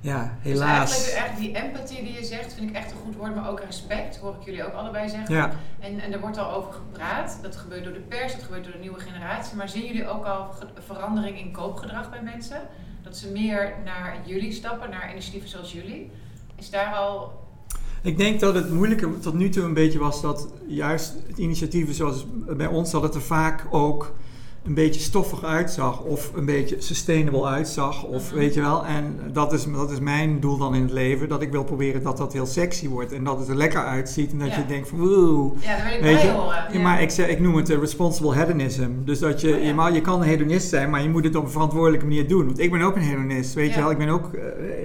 Dus 0.00 0.12
helaas. 0.40 0.90
eigenlijk, 0.90 1.18
eigenlijk 1.18 1.36
die 1.36 1.62
empathie 1.62 2.02
die 2.02 2.12
je 2.12 2.24
zegt, 2.24 2.54
vind 2.54 2.70
ik 2.70 2.76
echt 2.76 2.90
een 2.90 2.96
goed 3.04 3.16
woord, 3.16 3.34
maar 3.34 3.50
ook 3.50 3.60
respect, 3.60 4.16
hoor 4.16 4.36
ik 4.40 4.44
jullie 4.44 4.66
ook 4.66 4.72
allebei 4.72 5.08
zeggen. 5.08 5.34
Ja. 5.34 5.52
En, 5.80 6.00
en 6.00 6.12
er 6.12 6.20
wordt 6.20 6.38
al 6.38 6.52
over 6.52 6.72
gepraat, 6.72 7.38
dat 7.42 7.56
gebeurt 7.56 7.84
door 7.84 7.92
de 7.92 8.00
pers, 8.00 8.32
dat 8.32 8.42
gebeurt 8.42 8.64
door 8.64 8.72
de 8.72 8.78
nieuwe 8.78 9.00
generatie. 9.00 9.56
Maar 9.56 9.68
zien 9.68 9.86
jullie 9.86 10.08
ook 10.08 10.24
al 10.24 10.46
verandering 10.86 11.38
in 11.38 11.52
koopgedrag 11.52 12.10
bij 12.10 12.22
mensen? 12.22 12.60
Dat 13.02 13.16
ze 13.16 13.30
meer 13.30 13.74
naar 13.84 14.20
jullie 14.24 14.52
stappen, 14.52 14.90
naar 14.90 15.10
initiatieven 15.10 15.48
zoals 15.48 15.72
jullie? 15.72 16.10
Is 16.56 16.70
daar 16.70 16.94
al... 16.94 17.38
Ik 18.02 18.18
denk 18.18 18.40
dat 18.40 18.54
het 18.54 18.70
moeilijke 18.70 19.18
tot 19.18 19.34
nu 19.34 19.48
toe 19.48 19.64
een 19.64 19.74
beetje 19.74 19.98
was 19.98 20.20
dat 20.20 20.52
juist 20.66 21.14
initiatieven 21.36 21.94
zoals 21.94 22.26
bij 22.56 22.66
ons, 22.66 22.90
dat 22.90 23.02
het 23.02 23.14
er 23.14 23.22
vaak 23.22 23.66
ook 23.70 24.14
een 24.66 24.74
beetje 24.74 25.00
stoffig 25.00 25.44
uitzag 25.44 26.00
of 26.00 26.30
een 26.34 26.44
beetje 26.44 26.76
sustainable 26.78 27.44
uitzag 27.46 28.04
of 28.04 28.26
Mhm. 28.30 28.38
weet 28.38 28.54
je 28.54 28.60
wel. 28.60 28.84
En 28.86 29.18
dat 29.32 29.52
is, 29.52 29.66
dat 29.72 29.90
is 29.90 30.00
mijn 30.00 30.40
doel 30.40 30.56
dan 30.56 30.74
in 30.74 30.82
het 30.82 30.90
leven, 30.92 31.28
dat 31.28 31.42
ik 31.42 31.50
wil 31.50 31.64
proberen 31.64 32.02
dat 32.02 32.16
dat 32.16 32.32
heel 32.32 32.46
sexy 32.46 32.88
wordt 32.88 33.12
en 33.12 33.24
dat 33.24 33.38
het 33.38 33.48
er 33.48 33.56
lekker 33.56 33.84
uitziet 33.84 34.32
en 34.32 34.38
dat 34.38 34.48
Ja. 34.48 34.56
je 34.56 34.66
denkt 34.66 34.88
van 34.88 34.98
woe. 34.98 35.52
Ja, 35.60 35.76
daar 35.76 35.84
wil 35.84 35.94
ik 35.94 36.00
Weet 36.02 36.22
je, 36.22 36.30
horen. 36.30 36.64
Ja, 36.72 36.80
maar 36.80 37.02
ik, 37.02 37.10
zeg, 37.10 37.28
ik 37.28 37.40
noem 37.40 37.56
het 37.56 37.70
eh, 37.70 37.78
responsible 37.78 38.34
hedonism. 38.34 38.88
Dus 39.04 39.18
dat 39.18 39.40
je, 39.40 39.52
Oh 39.54 39.60
ja. 39.60 39.66
je, 39.66 39.74
mag- 39.74 39.94
je 39.94 40.00
kan 40.00 40.20
een 40.20 40.26
hedonist 40.28 40.68
zijn, 40.68 40.90
maar 40.90 41.02
je 41.02 41.08
moet 41.08 41.24
het 41.24 41.36
op 41.36 41.44
een 41.44 41.50
verantwoordelijke 41.50 42.06
manier 42.06 42.28
doen. 42.28 42.44
Want 42.46 42.58
ik 42.58 42.70
ben 42.70 42.80
ook 42.82 42.96
een 42.96 43.02
hedonist, 43.02 43.54
weet 43.54 43.74
je 43.74 43.80
wel. 43.80 43.90
Ik, 43.90 43.98
ben 43.98 44.08
ook, 44.08 44.32
eh, 44.34 44.42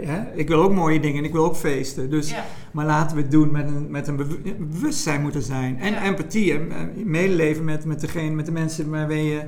hè? 0.09 0.21
ik 0.35 0.47
wil 0.47 0.61
ook 0.61 0.71
mooie 0.71 0.99
dingen 0.99 1.17
en 1.17 1.23
ik 1.25 1.31
wil 1.33 1.45
ook 1.45 1.55
feesten. 1.55 2.09
Dus 2.09 2.29
Ja, 2.29 2.45
maar 2.75 2.85
laten 2.85 3.15
we 3.15 3.21
het 3.21 3.31
doen 3.31 3.51
met 3.51 3.67
een, 3.67 3.87
met 3.91 4.07
een 4.07 4.15
bewu- 4.15 4.55
bewustzijn 4.59 5.21
moeten 5.21 5.41
zijn. 5.41 5.79
En 5.79 5.91
Ja. 5.91 6.03
empathie 6.03 6.53
en 6.53 6.71
eh, 6.71 7.05
medeleven 7.05 7.63
met, 7.63 7.85
met, 7.85 7.99
degene, 8.01 8.29
met 8.35 8.45
de 8.45 8.51
mensen 8.51 8.89
waarmee 8.89 9.25
je, 9.25 9.41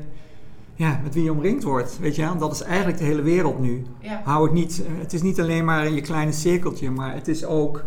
ja, 0.75 0.99
met 1.03 1.13
wie 1.13 1.23
je 1.23 1.31
omringd 1.31 1.63
wordt. 1.63 1.97
Weet 1.99 2.15
je? 2.15 2.29
Dat 2.39 2.51
is 2.53 2.61
eigenlijk 2.61 2.97
de 2.97 3.03
hele 3.03 3.21
wereld 3.21 3.59
nu. 3.59 3.83
ja. 3.99 4.21
Hou 4.23 4.43
het, 4.43 4.53
niet, 4.53 4.83
eh, 4.85 4.91
het 5.01 5.13
is 5.13 5.21
niet 5.21 5.39
alleen 5.39 5.65
maar 5.65 5.85
in 5.85 5.93
je 5.95 6.01
kleine 6.01 6.31
cirkeltje, 6.31 6.91
maar 6.91 7.13
het 7.13 7.27
is 7.27 7.45
ook 7.45 7.83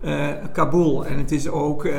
eh, 0.00 0.28
Kabul 0.52 1.06
en 1.06 1.18
het 1.18 1.32
is 1.32 1.48
ook 1.48 1.84
uh, 1.84 1.94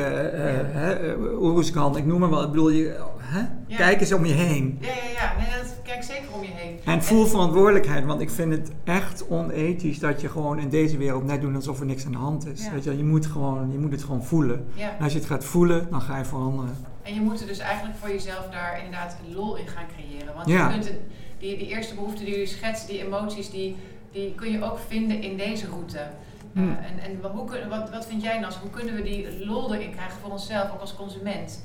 Oeruzgan. 1.40 1.96
Ik 1.96 2.06
noem 2.06 2.20
maar 2.20 2.28
wat. 2.28 2.44
Ik 2.44 2.50
bedoel, 2.50 2.70
je, 2.70 2.96
hè? 3.26 3.40
Ja. 3.66 3.76
kijk 3.76 4.00
eens 4.00 4.12
om 4.12 4.24
je 4.24 4.32
heen. 4.32 4.78
Ja, 4.80 4.86
ja, 4.86 4.92
ja. 5.14 5.34
Nee, 5.38 5.62
dat 5.62 5.74
kijk 5.82 6.02
zeker 6.02 6.32
om 6.34 6.42
je 6.42 6.50
heen. 6.52 6.78
En 6.84 7.02
voel 7.02 7.26
verantwoordelijkheid, 7.26 8.04
want 8.04 8.20
ik 8.20 8.30
vind 8.30 8.52
het 8.52 8.70
echt 8.84 9.28
onethisch 9.28 9.98
dat 9.98 10.20
je 10.20 10.28
gewoon 10.28 10.58
in 10.58 10.68
deze 10.68 10.96
wereld 10.96 11.24
net 11.24 11.40
doet 11.40 11.54
alsof 11.54 11.80
er 11.80 11.86
niks 11.86 12.04
aan 12.06 12.12
de 12.12 12.18
hand 12.18 12.46
is. 12.46 12.64
Ja. 12.64 12.72
Weet 12.72 12.84
je, 12.84 12.96
je, 12.96 13.04
moet 13.04 13.26
gewoon, 13.26 13.72
je 13.72 13.78
moet 13.78 13.92
het 13.92 14.02
gewoon 14.02 14.24
voelen. 14.24 14.66
Ja. 14.74 14.96
En 14.98 15.04
als 15.04 15.12
je 15.12 15.18
het 15.18 15.28
gaat 15.28 15.44
voelen, 15.44 15.86
dan 15.90 16.00
ga 16.00 16.18
je 16.18 16.24
veranderen. 16.24 16.76
En 17.02 17.14
je 17.14 17.20
moet 17.20 17.40
er 17.40 17.46
dus 17.46 17.58
eigenlijk 17.58 17.96
voor 17.98 18.08
jezelf 18.08 18.48
daar 18.50 18.78
inderdaad 18.84 19.16
lol 19.34 19.56
in 19.56 19.68
gaan 19.68 19.86
creëren. 19.96 20.34
Want 20.34 20.48
je 20.48 20.66
kunt 20.70 20.84
het, 20.88 20.98
die, 21.38 21.58
die 21.58 21.68
eerste 21.68 21.94
behoeften 21.94 22.24
die 22.24 22.30
jullie 22.32 22.46
schetsen, 22.48 22.88
die 22.88 23.04
emoties, 23.04 23.50
die, 23.50 23.76
die 24.12 24.34
kun 24.34 24.52
je 24.52 24.64
ook 24.64 24.78
vinden 24.88 25.22
in 25.22 25.36
deze 25.36 25.66
route. 25.66 25.98
Eh, 25.98 26.62
Hmm. 26.62 26.76
en 26.76 26.98
en 26.98 27.30
hoe 27.32 27.44
kun, 27.44 27.68
wat, 27.68 27.90
wat 27.90 28.06
vind 28.06 28.22
jij 28.22 28.38
Nas? 28.38 28.56
Hoe 28.56 28.70
kunnen 28.70 28.94
we 28.94 29.02
die 29.02 29.46
lol 29.46 29.74
erin 29.74 29.90
krijgen 29.90 30.18
voor 30.22 30.30
onszelf, 30.30 30.72
ook 30.72 30.80
als 30.80 30.94
consument? 30.96 31.62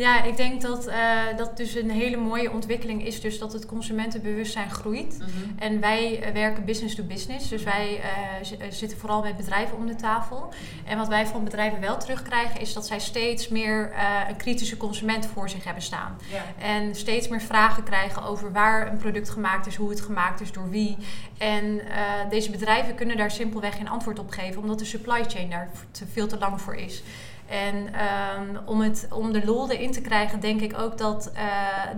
Ja, 0.00 0.22
ik 0.22 0.36
denk 0.36 0.60
dat 0.60 0.86
eh, 0.86 1.20
dat 1.36 1.56
dus 1.56 1.74
een 1.74 1.90
hele 1.90 2.16
mooie 2.16 2.50
ontwikkeling 2.50 3.06
is, 3.06 3.20
dus 3.20 3.38
dat 3.38 3.52
het 3.52 3.66
consumentenbewustzijn 3.66 4.70
groeit. 4.70 5.18
En 5.58 5.80
wij 5.80 6.22
eh, 6.22 6.32
werken 6.32 6.64
business 6.64 6.94
to 6.94 7.02
business, 7.02 7.48
dus 7.48 7.62
wij 7.62 8.00
eh, 8.00 8.68
zitten 8.70 8.98
vooral 8.98 9.22
met 9.22 9.36
bedrijven 9.36 9.76
om 9.76 9.86
de 9.86 9.94
tafel. 9.94 10.48
En 10.84 10.98
wat 10.98 11.08
wij 11.08 11.26
van 11.26 11.44
bedrijven 11.44 11.80
wel 11.80 11.98
terugkrijgen, 11.98 12.60
is 12.60 12.72
dat 12.72 12.86
zij 12.86 13.00
steeds 13.00 13.48
meer 13.48 13.92
een 14.28 14.36
kritische 14.36 14.76
consument 14.76 15.26
voor 15.26 15.48
zich 15.48 15.64
hebben 15.64 15.82
staan. 15.82 16.18
En 16.58 16.94
steeds 16.94 17.28
meer 17.28 17.40
vragen 17.40 17.82
krijgen 17.82 18.22
over 18.22 18.52
waar 18.52 18.92
een 18.92 18.98
product 18.98 19.30
gemaakt 19.30 19.66
is, 19.66 19.76
hoe 19.76 19.90
het 19.90 20.00
gemaakt 20.00 20.40
is, 20.40 20.52
door 20.52 20.70
wie. 20.70 20.96
En 21.38 21.80
deze 22.30 22.50
bedrijven 22.50 22.94
kunnen 22.94 23.16
daar 23.16 23.30
simpelweg 23.30 23.76
geen 23.76 23.88
antwoord 23.88 24.18
op 24.18 24.30
geven, 24.30 24.62
omdat 24.62 24.78
de 24.78 24.84
supply 24.84 25.24
chain 25.24 25.50
daar 25.50 25.70
te, 25.90 26.06
veel 26.12 26.26
te 26.26 26.38
lang 26.38 26.60
voor 26.60 26.74
is. 26.74 27.02
En 27.50 27.94
ehm, 27.94 28.56
om, 28.64 28.80
het, 28.80 29.08
om 29.12 29.32
de 29.32 29.44
lol 29.44 29.70
erin 29.70 29.92
te 29.92 30.00
krijgen, 30.00 30.40
denk 30.40 30.60
ik 30.60 30.78
ook 30.78 30.98
dat, 30.98 31.30
eh, 31.34 31.44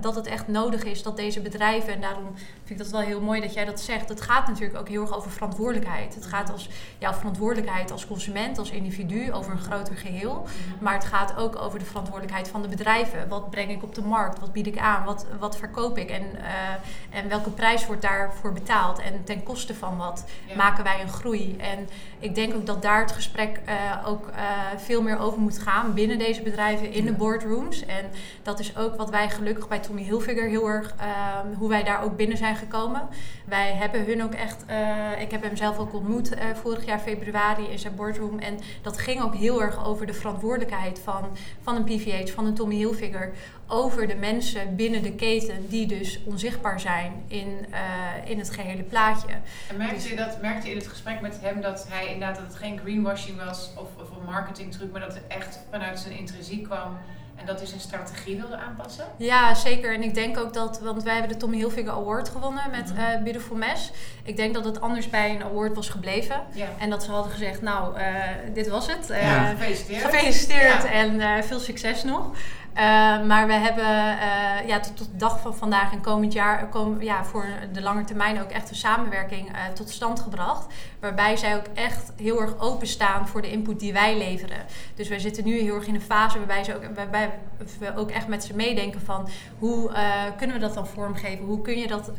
dat 0.00 0.14
het 0.14 0.26
echt 0.26 0.48
nodig 0.48 0.84
is 0.84 1.02
dat 1.02 1.16
deze 1.16 1.40
bedrijven, 1.40 1.92
en 1.92 2.00
daarom 2.00 2.34
vind 2.34 2.70
ik 2.70 2.78
dat 2.78 2.90
wel 2.90 3.00
heel 3.00 3.20
mooi 3.20 3.40
dat 3.40 3.54
jij 3.54 3.64
dat 3.64 3.80
zegt, 3.80 4.08
het 4.08 4.20
gaat 4.20 4.46
natuurlijk 4.46 4.78
ook 4.78 4.88
heel 4.88 5.00
erg 5.00 5.16
over 5.16 5.30
verantwoordelijkheid. 5.30 6.14
Het 6.14 6.26
gaat 6.26 6.52
als 6.52 6.68
jouw 6.98 7.12
verantwoordelijkheid 7.12 7.90
als 7.90 8.06
consument, 8.06 8.58
als 8.58 8.70
individu, 8.70 9.32
over 9.32 9.52
een 9.52 9.58
groter 9.58 9.96
geheel. 9.96 10.46
Maar 10.80 10.94
het 10.94 11.04
gaat 11.04 11.36
ook 11.36 11.56
over 11.56 11.78
de 11.78 11.84
verantwoordelijkheid 11.84 12.48
van 12.48 12.62
de 12.62 12.68
bedrijven. 12.68 13.28
Wat 13.28 13.50
breng 13.50 13.70
ik 13.70 13.82
op 13.82 13.94
de 13.94 14.02
markt? 14.02 14.38
Wat 14.40 14.52
bied 14.52 14.66
ik 14.66 14.78
aan? 14.78 15.04
Wat, 15.04 15.26
wat 15.38 15.56
verkoop 15.56 15.98
ik? 15.98 16.10
En, 16.10 16.22
eh, 16.22 17.18
en 17.18 17.28
welke 17.28 17.50
prijs 17.50 17.86
wordt 17.86 18.02
daarvoor 18.02 18.52
betaald? 18.52 18.98
En 18.98 19.24
ten 19.24 19.42
koste 19.42 19.74
van 19.74 19.96
wat 19.96 20.24
Ja. 20.46 20.56
maken 20.56 20.84
wij 20.84 21.00
een 21.00 21.08
groei? 21.08 21.56
En 21.58 21.88
ik 22.18 22.34
denk 22.34 22.54
ook 22.54 22.66
dat 22.66 22.82
daar 22.82 23.00
het 23.00 23.12
gesprek 23.12 23.60
eh, 23.64 23.74
ook 24.06 24.30
veel 24.76 25.02
meer 25.02 25.18
over 25.18 25.40
moet 25.42 25.58
gaan 25.58 25.94
binnen 25.94 26.18
deze 26.18 26.42
bedrijven 26.42 26.92
in 26.92 27.04
de 27.04 27.12
boardrooms. 27.12 27.86
En 27.86 28.04
dat 28.42 28.60
is 28.60 28.76
ook 28.76 28.96
wat 28.96 29.10
wij 29.10 29.30
gelukkig 29.30 29.68
bij 29.68 29.78
Tommy 29.78 30.02
Hilfiger 30.02 30.48
heel 30.48 30.68
erg, 30.68 30.94
ehm, 30.98 31.54
hoe 31.58 31.68
wij 31.68 31.82
daar 31.82 32.02
ook 32.02 32.16
binnen 32.16 32.36
zijn 32.36 32.56
gekomen. 32.56 33.08
Wij 33.44 33.72
hebben 33.72 34.04
hun 34.04 34.22
ook 34.22 34.34
echt, 34.34 34.64
eh, 34.66 35.20
ik 35.20 35.30
heb 35.30 35.42
hem 35.42 35.56
zelf 35.56 35.78
ook 35.78 35.94
ontmoet 35.94 36.34
eh, 36.34 36.44
vorig 36.54 36.84
jaar 36.84 36.98
februari 36.98 37.64
in 37.70 37.78
zijn 37.78 37.94
boardroom. 37.94 38.38
En 38.38 38.58
dat 38.82 38.98
ging 38.98 39.22
ook 39.22 39.34
heel 39.34 39.62
erg 39.62 39.86
over 39.86 40.06
de 40.06 40.14
verantwoordelijkheid 40.14 40.98
van, 41.04 41.24
van 41.62 41.76
een 41.76 41.84
PVH, 41.84 42.32
van 42.34 42.46
een 42.46 42.54
Tommy 42.54 42.74
Hilfiger. 42.74 43.32
Over 43.74 44.06
de 44.06 44.14
mensen 44.14 44.76
binnen 44.76 45.02
de 45.02 45.12
keten 45.14 45.68
die 45.68 45.86
dus 45.86 46.18
onzichtbaar 46.24 46.80
zijn 46.80 47.24
in, 47.28 47.66
eh, 47.70 48.30
in 48.30 48.38
het 48.38 48.50
gehele 48.50 48.82
plaatje. 48.82 49.28
En 49.68 49.76
merkte 49.76 49.94
Dus- 49.94 50.08
je, 50.08 50.16
dat, 50.16 50.40
merkte 50.42 50.66
je 50.66 50.72
in 50.72 50.78
het 50.78 50.88
gesprek 50.88 51.20
met 51.20 51.38
hem 51.40 51.60
dat 51.60 51.86
hij 51.88 52.06
inderdaad 52.06 52.36
dat 52.36 52.44
het 52.46 52.56
geen 52.56 52.78
greenwashing 52.78 53.44
was 53.44 53.70
of, 53.76 53.88
of 54.02 54.16
een 54.16 54.24
marketingtruc, 54.26 54.92
maar 54.92 55.00
dat 55.00 55.14
het 55.14 55.22
echt 55.28 55.58
vanuit 55.70 55.98
zijn 55.98 56.18
intrinsiek 56.18 56.64
kwam 56.64 56.96
en 57.36 57.46
dat 57.46 57.58
hij 57.58 57.66
zijn 57.66 57.80
strategie 57.80 58.36
wilde 58.36 58.56
aanpassen? 58.56 59.04
Ja, 59.16 59.54
zeker. 59.54 59.94
En 59.94 60.02
ik 60.02 60.14
denk 60.14 60.38
ook 60.38 60.52
dat, 60.52 60.80
want 60.80 61.02
wij 61.02 61.12
hebben 61.12 61.32
de 61.32 61.36
Tommy 61.38 61.56
Hilfiger 61.56 61.90
Award 61.92 62.28
gewonnen 62.28 62.70
met 62.70 62.92
eh 62.96 63.22
Beautiful 63.22 63.56
Mess. 63.56 63.90
Ik 64.22 64.36
denk 64.36 64.54
dat 64.54 64.64
het 64.64 64.80
anders 64.80 65.10
bij 65.10 65.34
een 65.34 65.42
award 65.42 65.74
was 65.74 65.88
gebleven. 65.88 66.40
En 66.78 66.90
dat 66.90 67.02
ze 67.02 67.10
hadden 67.10 67.32
gezegd, 67.32 67.62
nou, 67.62 67.96
eh, 67.96 68.14
dit 68.54 68.68
was 68.68 68.86
het. 68.86 69.10
Eh, 69.10 69.22
Ja. 69.22 69.44
Gefeliciteerd. 69.44 70.02
Gefeliciteerd 70.02 70.82
Ja. 70.82 70.90
en 70.90 71.44
veel 71.44 71.58
succes 71.60 72.02
nog. 72.04 72.30
Eh, 72.74 72.84
maar 73.22 73.46
we 73.46 73.52
hebben 73.52 74.18
eh, 74.18 74.68
ja, 74.68 74.80
tot, 74.80 74.98
de 74.98 75.16
dag 75.16 75.40
van 75.40 75.56
vandaag 75.56 75.92
en 75.92 76.00
komend 76.00 76.32
jaar 76.32 76.68
ja, 76.98 77.24
voor 77.24 77.46
de 77.72 77.82
lange 77.82 78.04
termijn 78.04 78.42
ook 78.42 78.50
echt 78.50 78.70
een 78.70 78.76
samenwerking 78.76 79.48
eh, 79.48 79.64
tot 79.74 79.90
stand 79.90 80.20
gebracht. 80.20 80.66
Waarbij 81.00 81.36
zij 81.36 81.56
ook 81.56 81.66
echt 81.74 82.12
heel 82.16 82.40
erg 82.40 82.60
openstaan 82.60 83.28
voor 83.28 83.42
de 83.42 83.50
input 83.50 83.80
die 83.80 83.92
wij 83.92 84.18
leveren. 84.18 84.56
Dus 84.94 85.08
wij 85.08 85.18
zitten 85.18 85.44
nu 85.44 85.58
heel 85.58 85.74
erg 85.74 85.86
in 85.86 85.94
een 85.94 86.00
fase 86.00 86.38
waarbij, 86.38 86.64
ze 86.64 86.74
ook, 86.74 86.82
waarbij 86.94 87.30
we 87.78 87.96
ook 87.96 88.10
echt 88.10 88.28
met 88.28 88.44
ze 88.44 88.54
meedenken 88.54 89.00
van 89.00 89.28
hoe 89.58 89.90
kunnen 90.36 90.56
we 90.56 90.62
dat 90.62 90.74
dan 90.74 90.86
vormgeven? 90.86 91.44
Hoe 91.44 91.60
kun 91.60 91.78
je 91.78 91.86
dat 91.86 92.10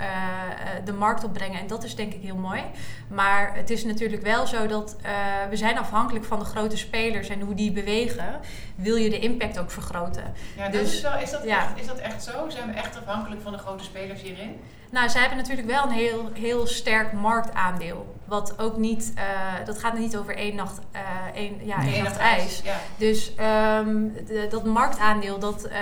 de 0.85 0.93
markt 0.93 1.23
opbrengen? 1.23 1.59
En 1.59 1.67
dat 1.67 1.83
is 1.83 1.95
denk 1.95 2.13
ik 2.13 2.21
heel 2.21 2.35
mooi. 2.35 2.61
Maar 3.07 3.55
het 3.55 3.69
is 3.69 3.83
natuurlijk 3.83 4.23
wel 4.23 4.47
zo 4.47 4.67
dat 4.67 4.95
we 5.49 5.55
zijn 5.55 5.77
afhankelijk 5.77 6.25
van 6.25 6.39
de 6.39 6.45
grote 6.45 6.77
spelers 6.77 7.29
en 7.29 7.41
hoe 7.41 7.55
die 7.55 7.71
bewegen. 7.71 8.39
Wil 8.75 8.95
je 8.95 9.09
de 9.09 9.19
impact 9.19 9.59
ook 9.59 9.71
vergroten? 9.71 10.33
Ja, 10.57 10.63
dat 10.63 10.71
Dus, 10.81 10.93
is, 10.93 11.01
wel, 11.01 11.17
is, 11.19 11.31
dat 11.31 11.43
ja. 11.43 11.57
echt, 11.59 11.79
is 11.81 11.87
dat 11.87 11.97
echt 11.97 12.23
zo? 12.23 12.31
Zijn 12.49 12.67
we 12.67 12.73
echt 12.73 12.97
afhankelijk 12.97 13.41
van 13.41 13.51
de 13.51 13.57
grote 13.57 13.83
spelers 13.83 14.21
hierin? 14.21 14.55
Nou, 14.91 15.09
zij 15.09 15.19
hebben 15.21 15.37
natuurlijk 15.39 15.67
wel 15.67 15.83
een 15.83 15.89
heel, 15.91 16.29
heel 16.33 16.67
sterk 16.67 17.13
marktaandeel. 17.13 18.15
Wat 18.25 18.53
ook 18.59 18.77
niet, 18.77 19.11
eh, 19.15 19.23
dat 19.65 19.79
gaat 19.79 19.97
niet 19.97 20.17
over 20.17 20.35
één 20.35 20.55
nacht, 20.55 20.79
eh, 20.91 21.01
één, 21.35 21.55
ja, 21.63 21.75
één 21.81 21.91
nacht 21.91 22.03
nacht 22.03 22.17
ijs. 22.17 22.61
Ja. 22.63 22.75
Dus 22.97 23.35
ehm, 23.35 23.95
de- 24.27 24.47
dat 24.49 24.65
marktaandeel, 24.65 25.39
dat, 25.39 25.63
eh, 25.63 25.77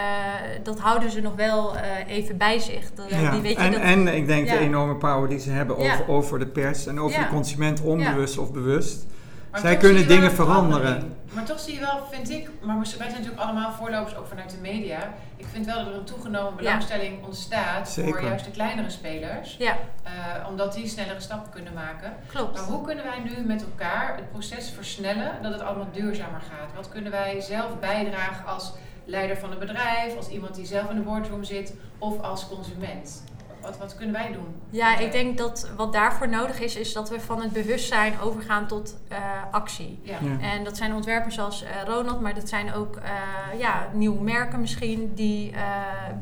dat 0.63 0.79
houden 0.79 1.11
ze 1.11 1.21
nog 1.21 1.35
wel 1.35 1.75
eh, 1.77 2.15
even 2.15 2.37
bij 2.37 2.59
zich. 2.59 2.91
Dat, 2.93 3.09
Ja. 3.09 3.31
die 3.31 3.41
weet 3.41 3.51
je 3.55 3.57
en, 3.63 3.71
dat, 3.71 3.81
en 3.81 4.07
ik 4.07 4.27
denk 4.27 4.47
Ja. 4.47 4.53
de 4.53 4.59
enorme 4.59 4.95
power 4.95 5.29
die 5.29 5.39
ze 5.39 5.49
hebben 5.49 5.81
Ja. 5.83 5.93
over, 5.93 6.07
over 6.07 6.39
de 6.39 6.47
pers 6.47 6.85
en 6.87 6.99
over 6.99 7.19
Ja. 7.19 7.23
de 7.25 7.29
consument, 7.33 7.81
onbewust 7.81 8.37
of 8.37 8.51
bewust. 8.51 9.05
Maar 9.51 9.59
Zij 9.61 9.77
kunnen 9.77 10.07
dingen 10.07 10.31
veranderen. 10.31 11.13
Maar 11.33 11.45
toch 11.45 11.59
zie 11.59 11.73
je 11.73 11.79
wel, 11.79 12.07
vind 12.09 12.29
ik, 12.29 12.49
maar 12.61 12.75
wij 12.77 12.85
zijn 12.85 13.11
natuurlijk 13.11 13.39
allemaal 13.39 13.71
voorlopers 13.71 14.15
ook 14.15 14.27
vanuit 14.27 14.49
de 14.49 14.57
media. 14.57 15.13
Ik 15.35 15.45
vind 15.51 15.65
wel 15.65 15.77
dat 15.77 15.87
er 15.87 15.93
een 15.93 16.03
toegenomen 16.03 16.55
belangstelling 16.55 17.25
ontstaat 17.25 17.93
voor 17.93 18.21
juist 18.23 18.45
de 18.45 18.51
kleinere 18.51 18.89
spelers. 18.89 19.55
Ja, 19.59 19.77
eh, 20.03 20.11
omdat 20.47 20.73
die 20.73 20.87
snellere 20.87 21.19
stappen 21.19 21.51
kunnen 21.51 21.73
maken. 21.73 22.13
klopt. 22.27 22.55
Maar 22.55 22.63
hoe 22.63 22.85
kunnen 22.85 23.03
wij 23.03 23.19
nu 23.19 23.45
met 23.45 23.61
elkaar 23.61 24.15
het 24.15 24.31
proces 24.31 24.69
versnellen 24.69 25.31
dat 25.41 25.51
het 25.51 25.61
allemaal 25.61 25.91
duurzamer 25.91 26.41
gaat? 26.41 26.75
Wat 26.75 26.89
kunnen 26.89 27.11
wij 27.11 27.41
zelf 27.41 27.79
bijdragen 27.79 28.45
als 28.45 28.73
leider 29.05 29.37
van 29.37 29.51
een 29.51 29.59
bedrijf, 29.59 30.15
als 30.17 30.29
iemand 30.29 30.55
die 30.55 30.65
zelf 30.65 30.89
in 30.89 30.95
de 30.95 31.01
boardroom 31.01 31.43
zit 31.43 31.73
of 31.97 32.21
als 32.21 32.47
consument? 32.47 33.23
Wat, 33.61 33.77
wat 33.77 33.95
kunnen 33.95 34.13
wij 34.13 34.31
doen? 34.31 34.55
Ja, 34.69 34.97
ik 34.97 35.11
denk 35.11 35.37
dat 35.37 35.69
wat 35.75 35.93
daarvoor 35.93 36.29
nodig 36.29 36.59
is, 36.59 36.75
is 36.75 36.93
dat 36.93 37.09
we 37.09 37.19
van 37.19 37.41
het 37.41 37.51
bewustzijn 37.51 38.19
overgaan 38.19 38.67
tot 38.67 38.97
uh, 39.11 39.17
actie. 39.51 39.99
Ja. 40.03 40.17
Ja. 40.21 40.39
En 40.39 40.63
dat 40.63 40.77
zijn 40.77 40.93
ontwerpers 40.93 41.39
als 41.39 41.63
uh, 41.63 41.69
Ronald, 41.85 42.21
maar 42.21 42.33
dat 42.33 42.49
zijn 42.49 42.73
ook 42.73 42.95
uh, 42.95 43.59
ja, 43.59 43.87
nieuwe 43.93 44.23
merken 44.23 44.59
misschien 44.59 45.13
die 45.13 45.53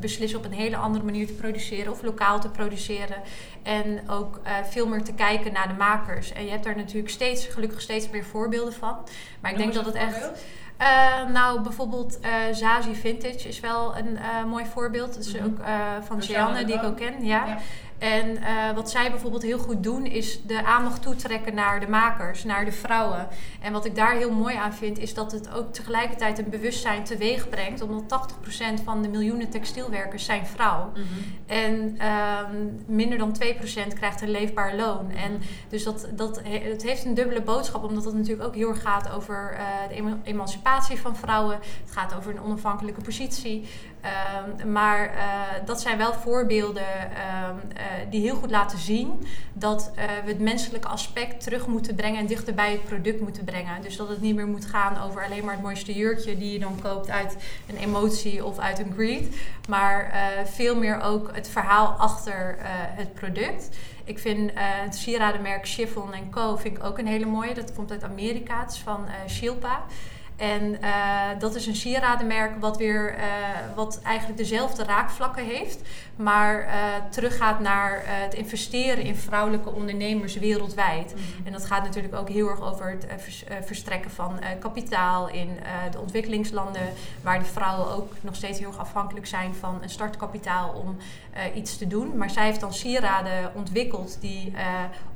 beslissen 0.00 0.38
op 0.38 0.44
een 0.44 0.52
hele 0.52 0.76
andere 0.76 1.04
manier 1.04 1.26
te 1.26 1.32
produceren 1.32 1.92
of 1.92 2.02
lokaal 2.02 2.40
te 2.40 2.48
produceren. 2.48 3.16
En 3.62 4.10
ook 4.10 4.40
veel 4.68 4.86
meer 4.86 5.02
te 5.02 5.12
kijken 5.12 5.52
naar 5.52 5.68
de 5.68 5.74
makers. 5.74 6.32
En 6.32 6.44
je 6.44 6.50
hebt 6.50 6.64
daar 6.64 6.76
natuurlijk 6.76 7.10
steeds, 7.10 7.46
gelukkig 7.46 7.80
steeds 7.80 8.10
meer 8.10 8.24
voorbeelden 8.24 8.72
van. 8.72 8.96
Maar 9.40 9.50
ik 9.50 9.56
denk 9.56 9.74
dat 9.74 9.84
het 9.84 9.94
echt. 9.94 10.30
Uh, 10.80 11.32
nou, 11.32 11.60
bijvoorbeeld 11.60 12.18
uh, 12.22 12.30
Zazie 12.52 12.94
Vintage 12.94 13.48
is 13.48 13.60
wel 13.60 13.96
een 13.96 14.12
uh, 14.12 14.44
mooi 14.44 14.64
voorbeeld. 14.66 15.14
Dat 15.14 15.24
is 15.24 15.32
mm 15.32 15.40
-hmm. 15.40 15.48
ook 15.48 15.66
van 16.04 16.22
Gianne, 16.22 16.64
die 16.64 16.74
ik 16.74 16.82
ook 16.82 16.96
ken. 16.96 17.24
Ja. 17.24 17.46
ja. 17.46 17.58
En 18.00 18.36
uh, 18.36 18.74
wat 18.74 18.90
zij 18.90 19.10
bijvoorbeeld 19.10 19.42
heel 19.42 19.58
goed 19.58 19.82
doen, 19.82 20.06
is 20.06 20.42
de 20.42 20.64
aandacht 20.64 21.02
toetrekken 21.02 21.54
naar 21.54 21.80
de 21.80 21.88
makers, 21.88 22.44
naar 22.44 22.64
de 22.64 22.72
vrouwen. 22.72 23.28
En 23.60 23.72
wat 23.72 23.84
ik 23.84 23.94
daar 23.94 24.14
heel 24.14 24.32
mooi 24.32 24.56
aan 24.56 24.74
vind, 24.74 24.98
is 24.98 25.14
dat 25.14 25.32
het 25.32 25.54
ook 25.54 25.72
tegelijkertijd 25.72 26.38
een 26.38 26.50
bewustzijn 26.50 27.04
teweeg 27.04 27.48
brengt. 27.48 27.82
Omdat 27.82 28.28
80% 28.80 28.84
van 28.84 29.02
de 29.02 29.08
miljoenen 29.08 29.50
textielwerkers 29.50 30.24
zijn 30.24 30.46
vrouw. 30.46 30.86
Mm 30.86 30.94
-hmm. 30.94 31.06
En 31.46 31.98
um, 32.52 32.84
minder 32.86 33.18
dan 33.18 33.36
2% 33.44 33.94
krijgt 33.94 34.20
een 34.20 34.30
leefbaar 34.30 34.76
loon. 34.76 35.10
En 35.10 35.40
dus 35.68 35.84
dat, 35.84 36.08
dat, 36.12 36.40
het 36.44 36.82
heeft 36.82 37.04
een 37.04 37.14
dubbele 37.14 37.42
boodschap, 37.42 37.84
omdat 37.84 38.04
het 38.04 38.14
natuurlijk 38.14 38.48
ook 38.48 38.54
heel 38.54 38.68
erg 38.68 38.82
gaat 38.82 39.10
over 39.10 39.52
uh, 39.52 39.96
de 39.96 40.16
emancipatie 40.24 40.98
van 40.98 41.16
vrouwen. 41.16 41.58
Het 41.84 41.92
gaat 41.92 42.14
over 42.14 42.30
een 42.30 42.42
onafhankelijke 42.42 43.00
positie. 43.00 43.68
Um, 44.04 44.72
maar 44.72 45.14
uh, 45.14 45.66
dat 45.66 45.80
zijn 45.80 45.98
wel 45.98 46.12
voorbeelden 46.12 46.82
um, 46.82 47.60
uh, 47.76 47.82
die 48.10 48.20
heel 48.20 48.34
goed 48.34 48.50
laten 48.50 48.78
zien 48.78 49.26
dat 49.52 49.92
uh, 49.96 50.04
we 50.24 50.30
het 50.30 50.40
menselijke 50.40 50.88
aspect 50.88 51.42
terug 51.42 51.66
moeten 51.66 51.94
brengen 51.94 52.18
en 52.20 52.26
dichter 52.26 52.54
bij 52.54 52.70
het 52.70 52.84
product 52.84 53.20
moeten 53.20 53.44
brengen. 53.44 53.82
Dus 53.82 53.96
dat 53.96 54.08
het 54.08 54.20
niet 54.20 54.34
meer 54.34 54.46
moet 54.46 54.66
gaan 54.66 55.02
over 55.02 55.24
alleen 55.24 55.44
maar 55.44 55.54
het 55.54 55.62
mooiste 55.62 55.92
jurkje 55.92 56.38
die 56.38 56.52
je 56.52 56.58
dan 56.58 56.80
koopt 56.82 57.10
uit 57.10 57.36
een 57.68 57.76
emotie 57.76 58.44
of 58.44 58.58
uit 58.58 58.78
een 58.78 58.92
greed. 58.96 59.36
Maar 59.68 60.12
veel 60.44 60.76
meer 60.76 61.00
ook 61.00 61.30
het 61.34 61.48
verhaal 61.48 61.86
achter 61.86 62.56
het 62.96 63.14
product. 63.14 63.68
Ik 64.04 64.18
vind 64.18 64.50
het 64.54 64.94
sieradenmerk 64.94 65.68
Chiffon 65.68 66.10
Co. 66.30 66.56
vind 66.56 66.76
ik 66.76 66.84
ook 66.84 66.98
een 66.98 67.06
hele 67.06 67.26
mooie. 67.26 67.54
Dat 67.54 67.72
komt 67.74 67.90
uit 67.90 68.04
Amerika. 68.04 68.60
Het 68.60 68.72
is 68.72 68.78
van 68.78 69.06
Shilpa. 69.28 69.82
En 70.40 70.76
uh, 70.82 71.28
dat 71.38 71.54
is 71.54 71.66
een 71.66 71.76
sieradenmerk 71.76 72.60
wat 72.60 72.76
weer 72.76 73.14
uh, 73.18 73.24
wat 73.74 74.00
eigenlijk 74.02 74.38
dezelfde 74.38 74.84
raakvlakken 74.84 75.44
heeft, 75.44 75.80
maar 76.16 76.64
uh, 76.64 76.72
teruggaat 77.10 77.60
naar 77.60 78.02
het 78.04 78.34
investeren 78.34 79.04
in 79.04 79.16
vrouwelijke 79.16 79.70
ondernemers 79.70 80.34
wereldwijd. 80.34 81.14
Mm-hmm. 81.14 81.46
En 81.46 81.52
dat 81.52 81.66
gaat 81.66 81.82
natuurlijk 81.82 82.14
ook 82.14 82.28
heel 82.28 82.48
erg 82.48 82.60
over 82.60 82.90
het 82.90 83.06
vers, 83.16 83.44
verstrekken 83.64 84.10
van 84.10 84.38
kapitaal 84.58 85.28
in 85.28 85.58
de 85.90 85.98
ontwikkelingslanden, 85.98 86.92
waar 87.22 87.38
de 87.38 87.44
vrouwen 87.44 87.94
ook 87.94 88.12
nog 88.20 88.34
steeds 88.34 88.58
heel 88.58 88.68
erg 88.68 88.78
afhankelijk 88.78 89.26
zijn 89.26 89.54
van 89.54 89.78
een 89.82 89.90
startkapitaal 89.90 90.70
om 90.70 90.96
iets 91.54 91.78
te 91.78 91.86
doen. 91.86 92.16
Maar 92.16 92.30
zij 92.30 92.44
heeft 92.44 92.60
dan 92.60 92.74
sieraden 92.74 93.50
ontwikkeld 93.54 94.20
die 94.20 94.52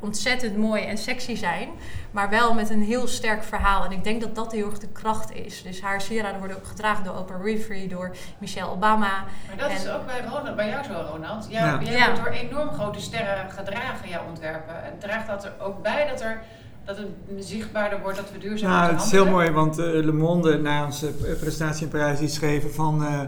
ontzettend 0.01 0.57
mooi 0.57 0.83
en 0.83 0.99
sexy 0.99 1.37
zijn, 1.37 1.69
maar 2.11 2.31
wel 2.31 2.55
met 2.55 2.71
een 2.71 2.83
heel 2.83 3.07
sterk 3.07 3.45
verhaal. 3.45 3.85
En 3.85 3.93
ik 3.93 4.05
denk 4.05 4.21
dat 4.21 4.35
dat 4.35 4.53
heel 4.53 4.71
erg 4.71 4.79
de 4.79 4.89
kracht 4.93 5.35
is. 5.35 5.63
Dus 5.63 5.81
haar 5.81 6.01
sieraden 6.01 6.39
worden 6.39 6.57
ook 6.57 6.67
gedragen 6.67 7.05
door 7.05 7.17
Oprah 7.17 7.43
Winfrey, 7.43 7.89
door 7.89 8.17
Michelle 8.39 8.71
Obama. 8.71 9.25
Maar 9.47 9.57
dat 9.57 9.71
en 9.71 9.77
is 9.77 9.89
ook 9.89 10.07
bij, 10.07 10.21
Ronald, 10.21 10.57
bij 10.57 10.69
jou 10.69 10.85
zo, 10.85 11.07
Ronald. 11.13 11.47
Jij, 11.51 11.61
ja. 11.61 11.81
jij 11.83 12.07
wordt 12.07 12.25
door 12.25 12.33
enorm 12.33 12.69
grote 12.69 13.01
sterren 13.01 13.51
gedragen, 13.51 14.09
jouw 14.09 14.25
ontwerpen. 14.29 14.85
En 14.85 14.99
draagt 14.99 15.27
dat 15.27 15.45
er 15.45 15.53
ook 15.61 15.83
bij 15.83 16.07
dat 16.09 16.21
er 16.21 16.43
dat 16.85 16.97
het 16.97 17.09
zichtbaarder 17.39 18.01
wordt 18.01 18.17
dat 18.17 18.33
we 18.33 18.39
duurzaam 18.39 18.71
Nou, 18.71 18.93
het 18.93 19.03
is 19.03 19.11
heel 19.11 19.27
mooi, 19.27 19.51
want 19.51 19.79
uh, 19.79 19.85
Le 19.85 20.13
Monde 20.13 20.59
na 20.59 20.85
onze 20.85 21.13
presentatie 21.41 21.85
in 21.85 21.89
Parijs 21.89 22.19
die 22.19 22.29
schreven 22.29 22.73
van, 22.73 23.03
uh, 23.03 23.21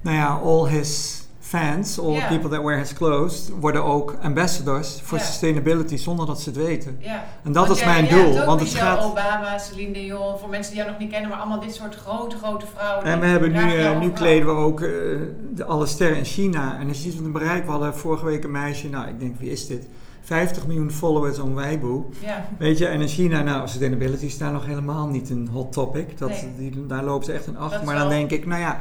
nou 0.00 0.16
ja, 0.16 0.26
all 0.26 0.68
his 0.68 1.22
fans, 1.50 1.96
yeah. 1.96 2.28
people 2.28 2.48
that 2.48 2.62
wear 2.62 2.78
his 2.78 2.92
clothes, 2.92 3.50
worden 3.60 3.84
ook 3.84 4.16
ambassadors 4.22 5.00
voor 5.02 5.18
yeah. 5.18 5.30
sustainability 5.30 5.96
zonder 5.96 6.26
dat 6.26 6.40
ze 6.40 6.48
het 6.48 6.58
weten. 6.58 6.96
Yeah. 7.00 7.14
En 7.42 7.52
dat 7.52 7.66
want 7.66 7.78
is 7.78 7.84
mijn 7.84 8.08
doel. 8.08 8.44
Want 8.44 8.60
het 8.60 8.74
gaat. 8.74 9.04
Obama, 9.04 9.58
Celine 9.58 9.92
Dion, 9.92 10.38
voor 10.38 10.48
mensen 10.48 10.72
die 10.72 10.80
jou 10.80 10.92
nog 10.92 11.00
niet 11.00 11.10
kennen, 11.10 11.30
maar 11.30 11.38
allemaal 11.38 11.60
dit 11.60 11.74
soort 11.74 11.94
grote, 11.94 12.36
grote 12.36 12.66
vrouwen. 12.74 13.04
En 13.04 13.20
we 13.20 13.26
hebben 13.26 13.52
nu, 13.52 13.76
uh, 13.76 14.00
nu 14.00 14.10
kleden 14.10 14.46
we 14.46 14.52
ook 14.52 14.80
uh, 14.80 14.88
de, 15.54 15.64
alle 15.64 15.86
sterren 15.86 16.16
in 16.16 16.24
China. 16.24 16.78
En 16.78 16.88
als 16.88 16.96
je 16.96 17.02
ziet 17.02 17.16
wat 17.16 17.24
een 17.24 17.32
bereik, 17.32 17.64
we 17.64 17.70
hadden 17.70 17.94
vorige 17.94 18.24
week 18.24 18.44
een 18.44 18.50
meisje, 18.50 18.88
nou 18.88 19.08
ik 19.08 19.20
denk 19.20 19.36
wie 19.38 19.50
is 19.50 19.66
dit? 19.66 19.86
50 20.20 20.66
miljoen 20.66 20.90
followers 20.90 21.38
op 21.38 21.54
Weibo. 21.54 22.10
Ja. 22.24 22.46
Weet 22.58 22.78
je, 22.78 22.86
en 22.86 23.00
in 23.00 23.08
China, 23.08 23.42
nou, 23.42 23.68
sustainability 23.68 24.24
is 24.24 24.38
daar 24.38 24.52
nog 24.52 24.66
helemaal 24.66 25.06
niet 25.06 25.30
een 25.30 25.48
hot 25.52 25.72
topic. 25.72 26.18
Dat, 26.18 26.28
nee. 26.28 26.70
die, 26.70 26.86
daar 26.86 27.04
lopen 27.04 27.24
ze 27.24 27.32
echt 27.32 27.46
een 27.46 27.56
acht. 27.56 27.84
Maar 27.84 27.98
dan 27.98 28.08
denk 28.08 28.30
ik, 28.30 28.46
nou 28.46 28.60
ja, 28.60 28.80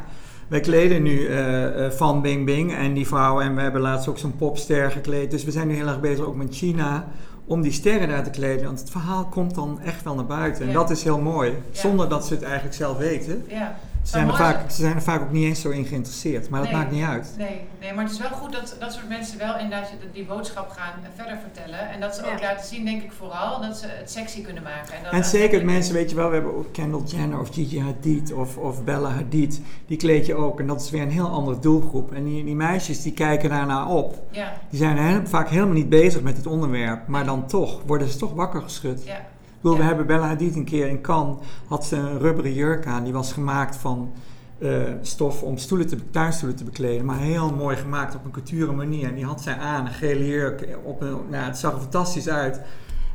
wij 0.50 0.60
kleden 0.60 1.04
nu 1.04 1.26
eh, 1.26 1.90
van 1.90 2.22
Bing 2.22 2.46
Bing 2.46 2.76
en 2.76 2.94
die 2.94 3.08
vrouw. 3.08 3.42
En 3.42 3.56
we 3.56 3.62
hebben 3.62 3.82
laatst 3.82 4.08
ook 4.08 4.18
zo'n 4.18 4.36
popster 4.36 4.92
gekleed. 4.92 5.32
Dus 5.32 5.44
we 5.44 5.52
zijn 5.52 5.68
nu 5.68 5.76
heel 5.76 5.88
erg 5.88 6.00
bezig 6.00 6.26
ook 6.26 6.36
met 6.36 6.56
China 6.56 7.08
om 7.46 7.62
die 7.62 7.72
sterren 7.72 8.08
daar 8.08 8.24
te 8.24 8.30
kleden. 8.30 8.66
Want 8.66 8.80
het 8.80 8.90
verhaal 8.90 9.26
komt 9.26 9.56
dan 9.56 9.80
echt 9.86 10.04
wel 10.04 10.16
naar 10.16 10.26
buiten. 10.26 10.68
En 10.68 10.74
dat 10.74 10.90
is 10.90 11.04
heel 11.04 11.20
mooi. 11.20 11.54
Zonder 11.72 12.10
dat 12.10 12.26
ze 12.26 12.34
het 12.34 12.44
eigenlijk 12.44 12.76
zelf 12.76 12.98
weten. 12.98 13.44
Ja. 13.48 13.80
Ze 14.04 14.10
zijn, 14.10 14.28
er 14.28 14.36
vaak, 14.36 14.70
ze 14.72 14.82
zijn 14.82 14.96
er 14.96 15.02
vaak 15.02 15.22
ook 15.22 15.32
niet 15.32 15.44
eens 15.46 15.62
zo 15.62 15.70
in 15.70 15.86
geïnteresseerd. 15.86 16.50
Maar 16.50 16.62
dat 16.62 16.72
maakt 16.72 16.92
niet 16.92 17.04
uit. 17.04 17.34
Nee, 17.38 17.62
nee, 17.80 17.94
maar 17.94 18.04
het 18.04 18.14
is 18.14 18.20
wel 18.20 18.30
goed 18.30 18.52
dat 18.54 18.76
dat 18.80 18.94
soort 18.94 19.10
mensen 19.10 19.38
wel 19.38 19.54
inderdaad 19.58 19.90
die 20.14 20.26
boodschap 20.26 20.70
gaan 20.70 20.94
eh, 21.04 21.10
verder 21.16 21.38
vertellen. 21.42 21.90
En 21.90 22.00
dat 22.00 22.16
ze 22.16 22.32
ook 22.34 22.42
laten 22.42 22.66
zien, 22.68 22.86
denk 22.86 23.04
ik 23.04 23.12
vooral, 23.12 23.62
dat 23.62 23.78
ze 23.78 23.86
het 23.88 24.12
sexy 24.12 24.42
kunnen 24.44 24.64
maken. 24.64 24.94
En, 24.94 25.04
dat 25.04 25.12
En 25.14 25.24
zeker 25.24 25.66
mensen, 25.66 25.94
weet 25.94 26.10
je 26.10 26.16
wel, 26.16 26.28
we 26.28 26.34
hebben 26.34 26.56
ook 26.58 26.74
Kendall 26.74 27.02
Jenner 27.06 27.40
of 27.40 27.54
Gigi 27.54 27.82
Hadid 27.82 28.34
of, 28.34 28.58
of 28.58 28.84
Bella 28.84 29.10
Hadid. 29.10 29.62
Die 29.88 29.98
kleed 29.98 30.26
je 30.26 30.36
ook. 30.36 30.60
En 30.60 30.68
dat 30.68 30.82
is 30.82 30.90
weer 30.90 31.02
een 31.02 31.12
heel 31.12 31.30
andere 31.30 31.60
doelgroep. 31.60 32.14
En 32.14 32.24
die, 32.24 32.44
die 32.44 32.56
meisjes 32.56 33.02
die 33.02 33.14
kijken 33.14 33.50
daarna 33.50 33.88
op. 33.88 34.24
Ja, 34.32 34.54
Die 34.70 34.80
zijn 34.80 34.98
heel- 34.98 35.22
vaak 35.26 35.50
helemaal 35.50 35.74
niet 35.74 35.90
bezig 35.90 36.22
met 36.22 36.38
het 36.38 36.48
onderwerp. 36.48 37.08
Maar 37.08 37.26
dan 37.26 37.48
toch, 37.48 37.82
worden 37.86 38.08
ze 38.10 38.18
toch 38.18 38.34
wakker 38.34 38.62
geschud. 38.62 39.04
ja, 39.06 39.20
Ik 39.60 39.66
bedoel, 39.66 39.78
we 39.78 39.86
hebben 39.86 40.06
Bella 40.06 40.28
Hadid 40.28 40.56
een 40.56 40.64
keer 40.64 40.88
in 40.88 41.02
Cannes, 41.02 41.38
had 41.68 41.86
ze 41.86 41.96
een 41.96 42.20
rubberen 42.20 42.54
jurk 42.54 42.86
aan. 42.86 43.04
Die 43.04 43.14
was 43.14 43.34
gemaakt 43.34 43.76
van 43.76 44.12
eh, 44.58 44.70
stof 45.02 45.44
om 45.44 45.58
stoelen 45.58 45.88
te, 45.88 46.10
tuinstoelen 46.10 46.58
te 46.58 46.64
bekleden. 46.64 47.06
Maar 47.06 47.18
heel 47.18 47.54
mooi 47.54 47.76
gemaakt 47.76 48.16
op 48.16 48.26
een 48.26 48.32
couture 48.32 48.72
manier. 48.72 49.08
En 49.08 49.16
die 49.16 49.26
had 49.26 49.42
zij 49.42 49.58
aan, 49.58 49.86
een 49.86 49.94
gele 49.94 50.28
jurk. 50.28 50.78
Op 50.84 51.02
een, 51.02 51.18
nou, 51.30 51.44
het 51.44 51.58
zag 51.58 51.74
er 51.74 51.80
fantastisch 51.80 52.30
uit. 52.30 52.62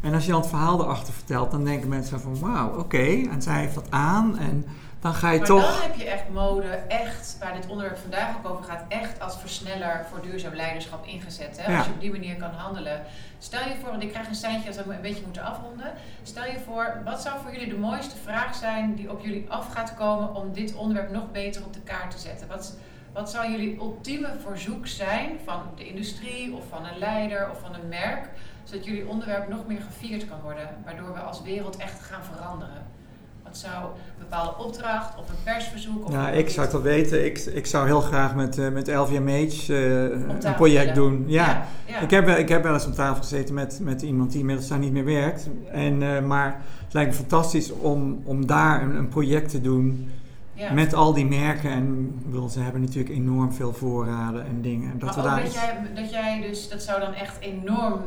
En 0.01 0.15
als 0.15 0.25
je 0.25 0.31
dan 0.31 0.41
het 0.41 0.49
verhaal 0.49 0.83
erachter 0.83 1.15
vertelt, 1.15 1.51
dan 1.51 1.65
denken 1.65 1.89
mensen 1.89 2.21
van 2.21 2.39
wauw, 2.41 2.79
oké. 2.79 3.29
En 3.31 3.43
zij 3.43 3.61
heeft 3.61 3.75
dat 3.75 3.91
aan. 3.91 4.39
En 4.39 4.65
dan 5.05 5.15
ga 5.15 5.31
je 5.31 5.39
maar 5.39 5.47
toch... 5.47 5.81
dan 5.81 5.91
heb 5.91 5.97
je 5.97 6.05
echt 6.05 6.29
mode, 6.29 6.69
echt, 6.89 7.37
waar 7.41 7.55
dit 7.55 7.67
onderwerp 7.67 7.99
vandaag 7.99 8.37
ook 8.37 8.49
over 8.53 8.65
gaat, 8.65 8.85
echt 8.89 9.21
als 9.21 9.37
versneller 9.39 10.07
voor 10.11 10.23
duurzaam 10.23 10.55
leiderschap 10.55 11.07
ingezet. 11.07 11.59
Hè? 11.61 11.73
Ja. 11.73 11.77
Als 11.77 11.87
je 11.87 11.93
op 11.93 12.01
die 12.01 12.11
manier 12.11 12.37
kan 12.37 12.51
handelen. 12.51 13.03
Stel 13.39 13.69
je 13.69 13.75
voor, 13.81 13.91
want 13.91 14.03
ik 14.03 14.11
krijg 14.11 14.29
een 14.29 14.35
seintje 14.35 14.69
als 14.69 14.77
we 14.77 14.95
een 14.95 15.01
beetje 15.01 15.25
moeten 15.25 15.43
afronden. 15.43 15.93
Stel 16.23 16.45
je 16.45 16.59
voor, 16.65 17.01
wat 17.05 17.23
zou 17.23 17.41
voor 17.43 17.53
jullie 17.53 17.69
de 17.69 17.79
mooiste 17.79 18.17
vraag 18.17 18.55
zijn 18.55 18.95
die 18.95 19.11
op 19.11 19.21
jullie 19.21 19.47
af 19.49 19.73
gaat 19.73 19.95
komen 19.95 20.35
om 20.35 20.53
dit 20.53 20.75
onderwerp 20.75 21.11
nog 21.11 21.33
beter 21.33 21.65
op 21.65 21.73
de 21.73 21.81
kaart 21.81 22.11
te 22.11 22.19
zetten? 22.19 22.49
Wat, 22.49 22.77
wat 23.13 23.31
zou 23.31 23.51
jullie 23.51 23.77
ultieme 23.79 24.29
verzoek 24.43 24.87
zijn 24.87 25.39
van 25.45 25.63
de 25.77 25.87
industrie 25.89 26.55
of 26.55 26.69
van 26.69 26.87
een 26.87 26.99
leider 26.99 27.51
of 27.51 27.61
van 27.61 27.75
een 27.75 27.89
merk, 27.89 28.29
zodat 28.65 28.85
jullie 28.85 29.09
onderwerp 29.09 29.49
nog 29.49 29.67
meer 29.67 29.81
gevierd 29.81 30.29
kan 30.29 30.41
worden, 30.41 30.69
waardoor 30.85 31.13
we 31.13 31.21
als 31.21 31.43
wereld 31.43 31.77
echt 31.77 32.01
gaan 32.01 32.25
veranderen? 32.25 32.94
Wat 33.55 33.63
zou 33.73 33.85
een 33.85 33.91
bepaalde 34.19 34.65
opdracht 34.65 35.19
of 35.19 35.29
een 35.29 35.35
persverzoek? 35.45 36.05
Of 36.07 36.15
een- 36.15 36.35
ik 36.39 36.49
zou 36.49 36.61
het 36.67 36.73
wel 36.73 36.83
weten. 36.83 37.25
Ik, 37.25 37.39
ik 37.39 37.67
zou 37.67 37.87
heel 37.87 38.01
graag 38.01 38.35
met, 38.35 38.59
eh, 38.59 38.69
met 38.69 38.89
LVMH 38.89 39.71
eh, 39.71 40.29
Op 40.31 40.45
een 40.45 40.55
project 40.55 40.95
willen. 40.95 40.95
doen. 40.95 41.25
Ja. 41.27 41.67
ja. 41.87 42.01
Ik, 42.01 42.11
heb, 42.11 42.25
wel- 42.27 42.37
ik 42.37 42.49
heb 42.49 42.63
wel 42.63 42.73
eens 42.75 42.87
op 42.87 42.95
tafel 42.95 43.23
gezeten 43.23 43.55
met, 43.55 43.79
met 43.83 44.03
iemand 44.03 44.31
die 44.31 44.41
inmiddels 44.41 44.69
daar 44.69 44.79
niet 44.79 44.93
meer 44.93 45.05
werkt. 45.05 45.49
En, 45.73 46.03
eh, 46.17 46.23
maar 46.23 46.61
het 46.85 46.93
lijkt 46.95 47.11
me 47.11 47.17
fantastisch 47.17 47.73
om, 47.73 48.21
om 48.25 48.47
daar 48.47 48.83
een, 48.83 48.95
een 48.97 49.09
project 49.09 49.51
te 49.51 49.61
doen 49.61 50.11
ja. 50.55 50.73
met 50.73 50.95
al 50.95 51.13
die 51.15 51.27
merken. 51.27 51.71
En 51.71 52.13
bedoel, 52.27 52.49
ze 52.49 52.61
hebben 52.61 52.81
natuurlijk 52.81 53.15
enorm 53.15 53.53
veel 53.53 53.73
voorraden 53.73 54.47
en 54.47 54.63
dingen. 54.63 54.91
En 54.91 54.99
Dat 54.99 55.17
maar 55.17 55.25
we 55.25 55.31
daar 55.31 55.43
dat 55.43 55.55
jij, 55.55 55.79
dat 55.95 56.11
jij 56.11 56.41
dus, 56.49 56.69
dat 56.69 56.83
zou 56.83 57.01
dan 57.01 57.15
echt 57.15 57.37
enorm, 57.41 58.01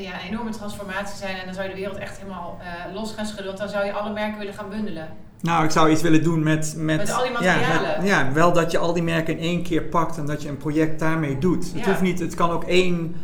ja, 0.00 0.12
een 0.14 0.28
enorme 0.30 0.50
transformatie 0.50 1.16
zijn 1.16 1.36
en 1.36 1.44
dan 1.44 1.54
zou 1.54 1.66
je 1.68 1.72
de 1.74 1.78
wereld 1.80 1.98
echt 1.98 2.18
helemaal 2.18 2.58
eh, 2.60 2.94
los 2.94 3.12
gaan 3.12 3.26
schudden, 3.26 3.46
want 3.46 3.58
dan 3.58 3.68
zou 3.68 3.84
je 3.84 3.92
alle 3.92 4.12
merken 4.12 4.38
willen 4.38 4.54
gaan 4.54 4.68
bundelen. 4.70 5.08
Nou, 5.40 5.64
ik 5.64 5.70
zou 5.70 5.90
iets 5.90 6.02
willen 6.02 6.22
doen 6.22 6.42
met... 6.42 6.74
Met, 6.76 6.96
Met 6.96 7.12
al 7.12 7.22
die 7.22 7.30
ja, 7.30 7.34
materialen. 7.56 7.98
met- 7.98 8.08
ja, 8.08 8.32
wel 8.32 8.52
dat 8.52 8.70
je 8.70 8.78
al 8.78 8.92
die 8.92 9.02
merken 9.02 9.36
in 9.38 9.42
één 9.44 9.62
keer 9.62 9.82
pakt 9.82 10.18
en 10.18 10.26
dat 10.26 10.42
je 10.42 10.48
een 10.48 10.56
project 10.56 10.98
daarmee 10.98 11.38
doet. 11.38 11.64
Het, 11.72 11.78
Ja. 11.84 11.86
hoeft 11.86 12.00
niet, 12.00 12.18
het 12.18 12.34
kan 12.34 12.50
ook 12.50 12.64
één 12.64 13.14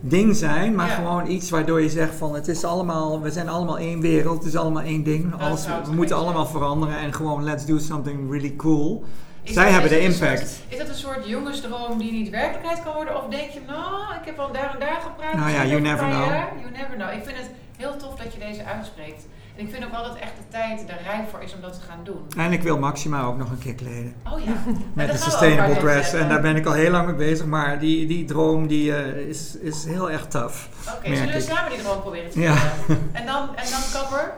ding 0.00 0.36
zijn, 0.36 0.74
maar 0.74 0.88
Ja. 0.88 0.94
gewoon 0.94 1.26
iets 1.30 1.50
waardoor 1.50 1.80
je 1.82 1.88
zegt 1.90 2.14
van 2.14 2.34
het 2.34 2.48
is 2.48 2.64
allemaal, 2.64 3.20
we 3.20 3.30
zijn 3.30 3.48
allemaal 3.48 3.78
één 3.78 4.00
wereld, 4.00 4.38
het 4.38 4.46
is 4.46 4.56
allemaal 4.56 4.82
één 4.82 5.02
ding. 5.04 5.34
Alles, 5.40 5.66
we 5.84 5.92
moeten 5.92 6.16
allemaal 6.16 6.46
veranderen 6.46 6.98
en 6.98 7.12
gewoon 7.14 7.44
let's 7.44 7.66
do 7.66 7.78
something 7.78 8.30
really 8.30 8.56
cool. 8.56 9.04
Is 9.42 9.54
Zij 9.54 9.62
dat- 9.64 9.72
hebben 9.72 9.90
de 9.90 9.96
een 9.98 10.12
impact. 10.12 10.38
soort- 10.38 10.60
is 10.68 10.78
dat 10.78 10.88
een 10.88 10.94
soort 10.94 11.26
jongensdroom 11.28 11.98
die 11.98 12.12
niet 12.12 12.30
werkelijkheid 12.30 12.82
kan 12.82 12.94
worden? 12.94 13.16
Of 13.16 13.28
denk 13.30 13.50
je, 13.50 13.60
nou, 13.66 14.14
ik 14.20 14.24
heb 14.24 14.38
al 14.38 14.52
daar 14.52 14.70
en 14.74 14.80
daar 14.80 15.00
gepraat. 15.02 15.34
Nou 15.34 15.50
ja, 15.50 15.64
you 15.64 15.80
never 15.80 16.04
een 16.04 16.10
know. 16.10 16.26
jaar. 16.26 16.48
You 16.60 16.70
never 16.72 16.94
know. 16.96 17.12
Ik 17.12 17.24
vind 17.24 17.36
het 17.36 17.50
heel 17.76 17.96
tof 17.96 18.14
dat 18.14 18.32
je 18.32 18.38
deze 18.38 18.64
uitspreekt. 18.64 19.26
En 19.56 19.64
ik 19.64 19.72
vind 19.72 19.84
ook 19.84 19.90
wel 19.90 20.02
dat 20.02 20.16
echt 20.16 20.32
de 20.36 20.42
tijd 20.48 20.80
er 20.88 20.98
rijp 21.04 21.30
voor 21.30 21.42
is 21.42 21.54
om 21.54 21.60
dat 21.60 21.72
te 21.72 21.80
gaan 21.88 21.98
doen. 22.04 22.26
En 22.36 22.52
ik 22.52 22.62
wil 22.62 22.78
Maxima 22.78 23.22
ook 23.22 23.36
nog 23.38 23.50
een 23.50 23.58
keer 23.58 23.74
kleden. 23.74 24.14
Oh 24.32 24.44
ja. 24.44 24.52
Met 24.94 25.06
de 25.06 25.12
de 25.12 25.18
sustainable 25.18 25.76
dress. 25.76 26.12
En 26.12 26.28
daar 26.28 26.40
ben 26.40 26.56
ik 26.56 26.66
al 26.66 26.72
heel 26.72 26.90
lang 26.90 27.06
mee 27.06 27.14
bezig. 27.14 27.46
Maar 27.46 27.78
die, 27.78 28.06
die 28.06 28.24
droom 28.24 28.66
die, 28.66 28.94
eh, 28.96 29.28
is, 29.28 29.56
is 29.60 29.84
heel 29.84 30.10
erg 30.10 30.26
tough. 30.26 30.56
Oké, 30.96 31.16
zullen 31.16 31.34
we 31.34 31.40
samen 31.40 31.70
die 31.72 31.80
droom 31.82 32.00
proberen 32.00 32.30
te 32.30 32.40
Ja. 32.40 32.54
En 33.18 33.26
dan, 33.26 33.48
en 33.56 33.70
dan 33.70 33.80
kapper? 33.92 34.32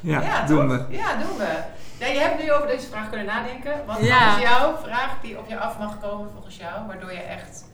Ja, 0.00 0.46
doen 0.46 0.68
we. 0.68 0.84
Ja, 0.96 1.16
doen 1.16 1.36
we. 1.38 1.52
Ja, 1.98 2.06
je 2.06 2.18
hebt 2.18 2.42
nu 2.42 2.52
over 2.52 2.66
deze 2.66 2.86
vraag 2.86 3.08
kunnen 3.08 3.26
nadenken. 3.26 3.86
Wat 3.86 3.98
Ja. 4.00 4.36
is 4.36 4.42
jouw 4.42 4.76
vraag 4.76 5.20
die 5.22 5.38
op 5.38 5.48
je 5.48 5.58
af 5.58 5.78
mag 5.78 6.00
komen 6.00 6.30
volgens 6.32 6.56
jou? 6.56 6.86
Waardoor 6.86 7.12
je 7.12 7.18
echt 7.20 7.64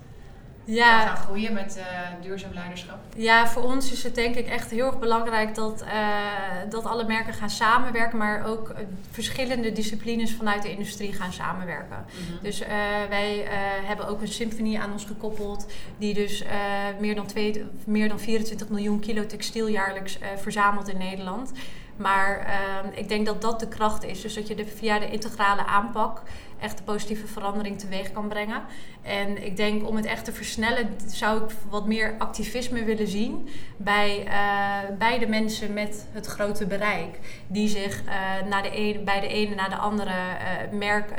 Ja, 0.65 1.07
gaan 1.07 1.17
groeien 1.17 1.53
met 1.53 1.77
eh, 1.77 1.85
duurzaam 2.23 2.53
leiderschap? 2.55 2.99
Ja, 3.17 3.47
voor 3.49 3.63
ons 3.63 3.93
is 3.93 4.03
het 4.03 4.15
denk 4.15 4.35
ik 4.35 4.47
echt 4.47 4.71
heel 4.71 4.87
erg 4.87 4.99
belangrijk 4.99 5.55
dat, 5.55 5.83
eh, 5.83 5.91
dat 6.69 6.85
alle 6.85 7.05
merken 7.05 7.35
gaan 7.35 7.51
samenwerken, 7.51 8.19
maar 8.19 8.47
ook 8.47 8.69
eh, 8.69 8.77
verschillende 9.11 9.73
disciplines 9.73 10.35
vanuit 10.35 10.63
de 10.63 10.71
industrie 10.71 11.13
gaan 11.13 11.33
samenwerken. 11.33 12.05
Mhm. 12.07 12.43
Dus 12.43 12.59
wij 13.09 13.49
hebben 13.85 14.09
ook 14.09 14.21
een 14.21 14.29
symfonie 14.29 14.81
aan 14.81 14.93
ons 14.93 15.05
gekoppeld, 15.05 15.67
die 15.99 16.15
dus 16.15 16.45
meer, 16.99 17.15
dan 17.15 17.27
twee, 17.27 17.65
meer 17.85 18.09
dan 18.09 18.21
24 18.21 18.69
miljoen 18.69 19.01
kilo 19.01 19.27
textiel 19.27 19.67
jaarlijks 19.67 20.19
verzamelt 20.37 20.89
in 20.89 20.99
Nederland. 20.99 21.53
Maar 22.01 22.39
eh, 22.39 22.99
ik 22.99 23.09
denk 23.09 23.27
dat 23.27 23.43
dat 23.43 23.61
de 23.61 23.69
kracht 23.69 24.05
is. 24.05 24.21
Dus 24.21 24.35
dat 24.35 24.49
je 24.49 24.55
de, 24.55 24.67
via 24.67 24.99
de 24.99 25.11
integrale 25.11 25.65
aanpak 25.65 26.23
echt 26.61 26.79
een 26.79 26.85
positieve 26.85 27.27
verandering 27.27 27.79
teweeg 27.79 28.13
kan 28.13 28.29
brengen. 28.29 28.63
En 29.03 29.45
ik 29.45 29.57
denk 29.57 29.89
om 29.89 29.97
het 29.97 30.07
echt 30.07 30.25
te 30.25 30.33
versnellen, 30.33 30.89
zou 31.07 31.45
ik 31.45 31.51
wat 31.71 31.87
meer 31.87 32.15
activisme 32.19 32.85
willen 32.85 33.09
zien 33.09 33.49
bij, 33.77 34.27
eh, 34.27 34.97
bij 34.99 35.19
de 35.19 35.27
mensen 35.27 35.73
met 35.73 36.07
het 36.13 36.27
grote 36.27 36.67
bereik. 36.67 37.19
Die 37.47 37.69
zich 37.69 38.03
eh, 38.05 38.49
naar 38.49 38.63
de 38.63 38.77
een, 38.77 39.05
bij 39.05 39.21
de 39.21 39.29
ene 39.29 39.55
naar 39.55 39.71
de 39.71 39.77
andere 39.77 40.11
eh, 40.11 40.73
merk 40.73 41.11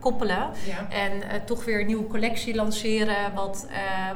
koppelen. 0.00 0.50
Ja. 0.66 0.86
En 0.90 1.44
toch 1.44 1.64
weer 1.64 1.80
een 1.80 1.86
nieuwe 1.86 2.06
collectie 2.06 2.54
lanceren, 2.54 3.34
wat, 3.34 3.66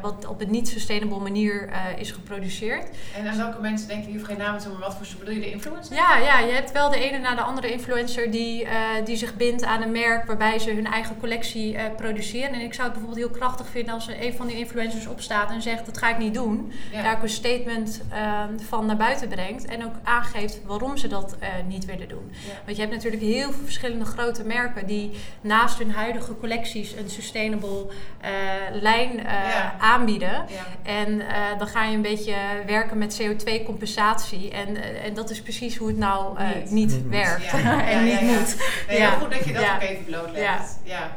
wat 0.01 0.27
op 0.27 0.41
een 0.41 0.51
niet-sustainable 0.51 1.19
manier 1.19 1.71
is 1.97 2.11
geproduceerd. 2.11 2.89
En 3.17 3.29
aan 3.29 3.37
welke 3.37 3.61
mensen 3.61 3.89
denk 3.89 4.05
je, 4.05 4.09
je 4.11 4.15
hoeft 4.15 4.29
geen 4.29 4.39
namen 4.39 4.61
te 4.61 4.69
noemen, 4.69 4.89
maar 4.89 4.99
wat 4.99 5.07
voor 5.07 5.19
bedoel 5.19 5.35
je 5.35 5.41
de 5.41 5.51
influencer? 5.51 5.97
Ja, 5.97 6.17
ja, 6.17 6.39
je 6.39 6.53
hebt 6.53 6.73
wel 6.73 6.91
de 6.91 6.99
ene 6.99 7.19
na 7.19 7.35
de 7.35 7.41
andere 7.41 7.73
influencer 7.73 8.31
die, 8.31 8.67
die 9.05 9.17
zich 9.17 9.37
bindt 9.37 9.65
aan 9.65 9.83
een 9.83 9.93
merk 9.93 10.27
waarbij 10.27 10.50
ze 10.59 10.71
hun 10.73 10.87
eigen 10.87 11.17
collectie 11.21 11.77
eh, 11.77 11.85
produceren. 11.97 12.53
En 12.53 12.61
ik 12.61 12.75
zou 12.75 12.89
het 12.89 12.99
bijvoorbeeld 12.99 13.27
heel 13.29 13.39
krachtig 13.39 13.67
vinden 13.69 13.95
als 13.95 14.09
er 14.09 14.23
een 14.23 14.33
van 14.35 14.47
die 14.47 14.59
influencers 14.59 15.07
opstaat 15.07 15.51
en 15.51 15.63
zegt 15.63 15.87
dat 15.87 15.99
ga 15.99 16.09
ik 16.11 16.19
niet 16.19 16.35
doen. 16.35 16.73
Ja. 16.93 17.03
Daar 17.03 17.17
ook 17.17 17.23
een 17.23 17.29
statement 17.29 18.01
eh, 18.11 18.43
van 18.69 18.87
naar 18.87 18.97
buiten 18.97 19.29
brengt 19.29 19.65
en 19.65 19.85
ook 19.85 19.95
aangeeft 20.03 20.61
waarom 20.67 20.97
ze 20.97 21.09
dat 21.09 21.37
eh, 21.39 21.49
niet 21.67 21.85
willen 21.85 22.09
doen. 22.09 22.31
Ja. 22.47 22.53
Want 22.65 22.77
je 22.77 22.83
hebt 22.83 22.95
natuurlijk 22.95 23.23
heel 23.23 23.53
veel 23.53 23.65
verschillende 23.65 24.05
grote 24.05 24.45
merken 24.45 24.87
die 24.87 25.11
naast 25.41 25.79
hun 25.79 25.91
huidige 25.93 26.37
collecties 26.39 26.93
een 26.93 27.11
sustainable 27.11 27.87
eh, 28.21 28.31
lijn 28.73 29.19
eh, 29.19 29.25
Ja. 29.25 29.75
aanbieden. 29.79 30.29
Ja. 30.31 30.45
En 30.83 31.21
eh, 31.21 31.59
dan 31.59 31.67
ga 31.67 31.85
je 31.85 31.95
een 31.95 32.03
beetje 32.03 32.35
werken 32.67 32.99
met 32.99 33.23
CO2-compensatie. 33.23 34.51
En, 34.51 34.77
en 35.05 35.15
dat 35.15 35.31
is 35.31 35.43
precies 35.43 35.77
hoe 35.77 35.89
het 35.89 35.97
nou 35.97 36.39
eh, 36.39 36.47
Niet. 36.57 36.71
niet, 36.71 37.09
werkt. 37.09 37.53
En 37.53 37.89
ja, 37.91 38.01
niet 38.01 38.21
moet. 38.21 38.57
Nee, 38.89 38.99
Ja. 38.99 39.09
heel 39.11 39.19
goed 39.19 39.31
dat 39.33 39.45
je 39.45 39.53
dat 39.53 39.63
Ja. 39.63 39.75
ook 39.75 39.81
even 39.83 40.05
blootlegt. 40.05 40.40
Ja. 40.41 40.65
Ja. 40.83 41.11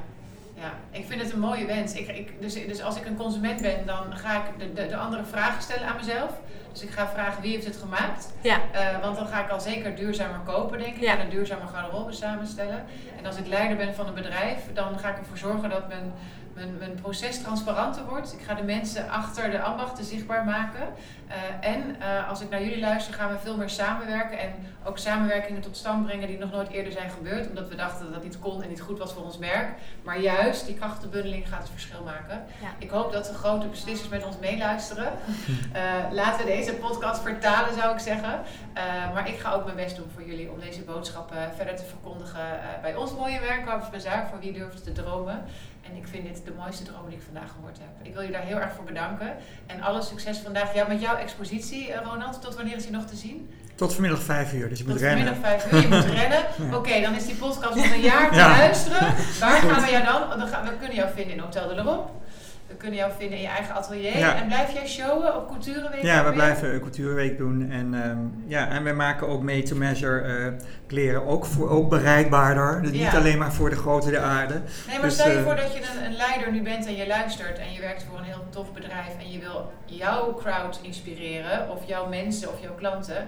ja. 0.56 0.74
ik 0.92 1.06
vind 1.06 1.22
het 1.22 1.32
een 1.32 1.40
mooie 1.40 1.66
wens. 1.66 1.94
Ik, 1.94 2.42
dus, 2.42 2.54
dus 2.54 2.82
als 2.82 2.98
ik 2.98 3.06
een 3.06 3.16
consument 3.16 3.62
ben, 3.62 3.86
dan 3.86 4.18
ga 4.18 4.44
ik 4.44 4.76
de, 4.76 4.88
de 4.88 4.96
andere 4.96 5.24
vragen 5.24 5.62
stellen 5.62 5.88
aan 5.88 5.96
mezelf. 5.96 6.32
Dus 6.74 6.82
ik 6.82 6.90
ga 6.92 7.08
vragen 7.08 7.42
wie 7.42 7.52
heeft 7.52 7.66
het 7.66 7.78
gemaakt. 7.78 8.34
Ja, 8.42 8.58
Eh, 8.72 9.00
want 9.02 9.16
dan 9.16 9.28
ga 9.28 9.44
ik 9.44 9.50
al 9.50 9.60
zeker 9.60 9.96
duurzamer 9.96 10.40
kopen, 10.46 10.80
denk 10.80 10.96
ik. 10.96 11.02
Ja. 11.02 11.14
En 11.14 11.20
een 11.20 11.30
duurzamer 11.30 11.68
garderobe 11.68 12.12
samenstellen. 12.12 12.84
En 13.18 13.26
als 13.26 13.38
ik 13.38 13.48
leider 13.48 13.78
ben 13.78 13.96
van 13.96 14.08
een 14.08 14.14
bedrijf, 14.14 14.60
dan 14.74 15.00
ga 15.00 15.10
ik 15.10 15.18
ervoor 15.18 15.38
zorgen 15.38 15.70
dat 15.70 15.88
mijn, 15.88 16.14
mijn, 16.54 16.78
mijn 16.78 16.96
proces 17.02 17.42
transparanter 17.42 18.06
wordt. 18.06 18.34
Ik 18.34 18.42
ga 18.46 18.54
de 18.54 18.64
mensen 18.64 19.10
achter 19.10 19.52
de 19.52 19.62
ambachten 19.62 20.04
zichtbaar 20.06 20.46
maken. 20.46 20.82
Eh, 21.28 21.70
en 21.70 21.96
eh, 22.00 22.30
als 22.30 22.42
ik 22.42 22.50
naar 22.50 22.64
jullie 22.64 22.80
luister, 22.80 23.14
gaan 23.14 23.30
we 23.32 23.40
veel 23.40 23.58
meer 23.58 23.70
samenwerken. 23.70 24.40
En 24.40 24.50
ook 24.84 24.98
samenwerkingen 24.98 25.62
tot 25.62 25.78
stand 25.78 26.06
brengen 26.06 26.28
die 26.28 26.38
nog 26.38 26.52
nooit 26.52 26.70
eerder 26.70 26.92
zijn 26.92 27.10
gebeurd. 27.12 27.48
Omdat 27.50 27.70
we 27.70 27.76
dachten 27.76 28.06
dat 28.06 28.14
dat 28.14 28.24
niet 28.24 28.40
kon 28.40 28.64
en 28.64 28.70
niet 28.70 28.82
goed 28.82 29.00
was 29.00 29.14
voor 29.14 29.24
ons 29.24 29.38
merk. 29.38 29.68
Maar 30.04 30.20
juist 30.20 30.66
die 30.66 30.76
krachtenbundeling 30.76 31.50
gaat 31.50 31.60
het 31.62 31.70
verschil 31.72 32.04
maken. 32.04 32.44
Ja. 32.62 32.68
Ik 32.78 32.90
hoop 32.90 33.12
dat 33.12 33.26
de 33.26 33.34
grote 33.34 33.68
beslissers 33.68 34.10
met 34.10 34.26
ons 34.26 34.36
meeluisteren. 34.40 35.12
Laten 36.12 36.46
we 36.46 36.52
deze 36.52 36.63
podcast 36.72 37.22
vertalen, 37.22 37.74
zou 37.80 37.94
ik 37.94 38.00
zeggen. 38.00 38.42
Eh, 38.74 38.84
maar 39.14 39.28
ik 39.28 39.38
ga 39.40 39.52
ook 39.52 39.64
mijn 39.66 39.76
best 39.76 39.96
doen 39.96 40.10
voor 40.14 40.24
jullie 40.24 40.52
om 40.52 40.60
deze 40.60 40.82
boodschappen 40.82 41.38
verder 41.56 41.76
te 41.76 41.84
verkondigen 41.84 42.40
eh, 42.40 42.82
bij 42.82 42.96
ons 42.96 43.14
mooie 43.16 43.40
werk, 43.40 43.68
Harvest 43.68 43.92
Bazaar, 43.92 44.28
voor 44.30 44.40
wie 44.40 44.54
durft 44.54 44.84
te 44.84 44.92
dromen. 44.92 45.44
En 45.90 45.96
ik 45.96 46.08
vind 46.08 46.24
dit 46.28 46.42
de 46.46 46.52
mooiste 46.58 46.84
droom 46.84 47.06
die 47.10 47.18
ik 47.18 47.24
vandaag 47.24 47.52
gehoord 47.56 47.78
heb. 47.78 48.08
Ik 48.08 48.14
wil 48.14 48.22
je 48.24 48.32
daar 48.32 48.42
heel 48.42 48.60
erg 48.60 48.72
voor 48.76 48.84
bedanken. 48.84 49.36
En 49.66 49.82
alle 49.82 50.02
succes 50.02 50.38
vandaag. 50.38 50.74
Ja, 50.74 50.88
met 50.88 51.02
jouw 51.02 51.16
expositie, 51.16 51.92
eh, 51.92 52.02
Ronald. 52.12 52.42
Tot 52.42 52.56
wanneer 52.56 52.76
is 52.76 52.84
die 52.84 52.92
nog 52.92 53.06
te 53.06 53.16
zien? 53.16 53.54
Tot 53.76 53.94
vanmiddag 53.94 54.22
vijf 54.22 54.54
uur, 54.54 54.70
dus 54.70 54.78
je 54.78 54.84
moet 54.84 54.94
Tot 54.94 55.02
rennen. 55.02 55.26
vanmiddag 55.36 55.50
vijf 55.60 55.72
uur. 55.74 55.82
Je 55.82 55.88
moet 55.88 56.06
rennen. 56.22 56.40
Ja. 56.70 56.76
Oké, 56.78 57.02
dan 57.02 57.14
is 57.16 57.26
die 57.26 57.36
podcast 57.36 57.76
nog 57.76 57.92
een 57.92 58.02
jaar 58.12 58.30
te 58.32 58.36
Ja. 58.38 58.48
luisteren. 58.50 59.00
Waar 59.40 59.62
gaan 59.70 59.82
we 59.86 59.92
jou 59.92 60.04
dan? 60.04 60.40
dan 60.40 60.48
gaan, 60.48 60.64
we 60.64 60.78
kunnen 60.78 60.96
jou 60.96 61.10
vinden 61.14 61.34
in 61.36 61.40
Hotel 61.40 61.68
de 61.68 61.76
L'Europe. 61.76 62.10
Kunnen 62.84 63.02
jou 63.02 63.12
vinden 63.18 63.38
in 63.38 63.44
je 63.44 63.50
eigen 63.50 63.76
atelier. 63.76 64.18
Ja. 64.18 64.36
En 64.36 64.48
blijf 64.48 64.74
jij 64.74 64.88
showen 64.88 65.36
op 65.36 65.48
Coutureweek? 65.48 66.02
Ja, 66.02 66.26
we 66.26 66.32
blijven 66.32 66.74
een 66.74 66.80
cultuurweek 66.82 67.38
doen. 67.38 67.72
En, 67.72 68.04
ehm, 68.04 68.18
ja, 68.46 68.68
en 68.70 68.84
we 68.84 68.92
maken 68.92 69.28
ook 69.28 69.44
made-to-measure 69.44 70.22
eh, 70.22 70.54
kleren 70.88 71.26
ook, 71.28 71.46
voor, 71.46 71.70
ook 71.70 71.90
bereikbaarder. 71.90 72.82
Dus 72.82 72.92
Ja. 72.92 73.06
niet 73.06 73.16
alleen 73.16 73.38
maar 73.38 73.54
voor 73.54 73.70
de 73.70 73.76
grote 73.76 74.12
de 74.12 74.20
aarde. 74.20 74.54
Nee, 74.54 74.64
maar 75.00 75.02
Dus, 75.02 75.14
stel 75.14 75.32
je 75.32 75.38
eh, 75.38 75.44
voor 75.44 75.56
dat 75.56 75.74
je 75.74 75.80
een, 75.80 76.06
een 76.06 76.16
leider 76.16 76.52
nu 76.52 76.62
bent 76.62 76.86
en 76.86 76.96
je 76.96 77.08
luistert 77.08 77.58
en 77.60 77.74
je 77.74 77.82
werkt 77.82 78.04
voor 78.10 78.18
een 78.18 78.24
heel 78.24 78.46
tof 78.50 78.74
bedrijf 78.74 79.14
en 79.20 79.32
je 79.32 79.40
wil 79.40 79.72
jouw 79.86 80.34
crowd 80.34 80.80
inspireren, 80.82 81.70
of 81.70 81.88
jouw 81.88 82.08
mensen 82.10 82.50
of 82.50 82.62
jouw 82.62 82.76
klanten, 82.76 83.28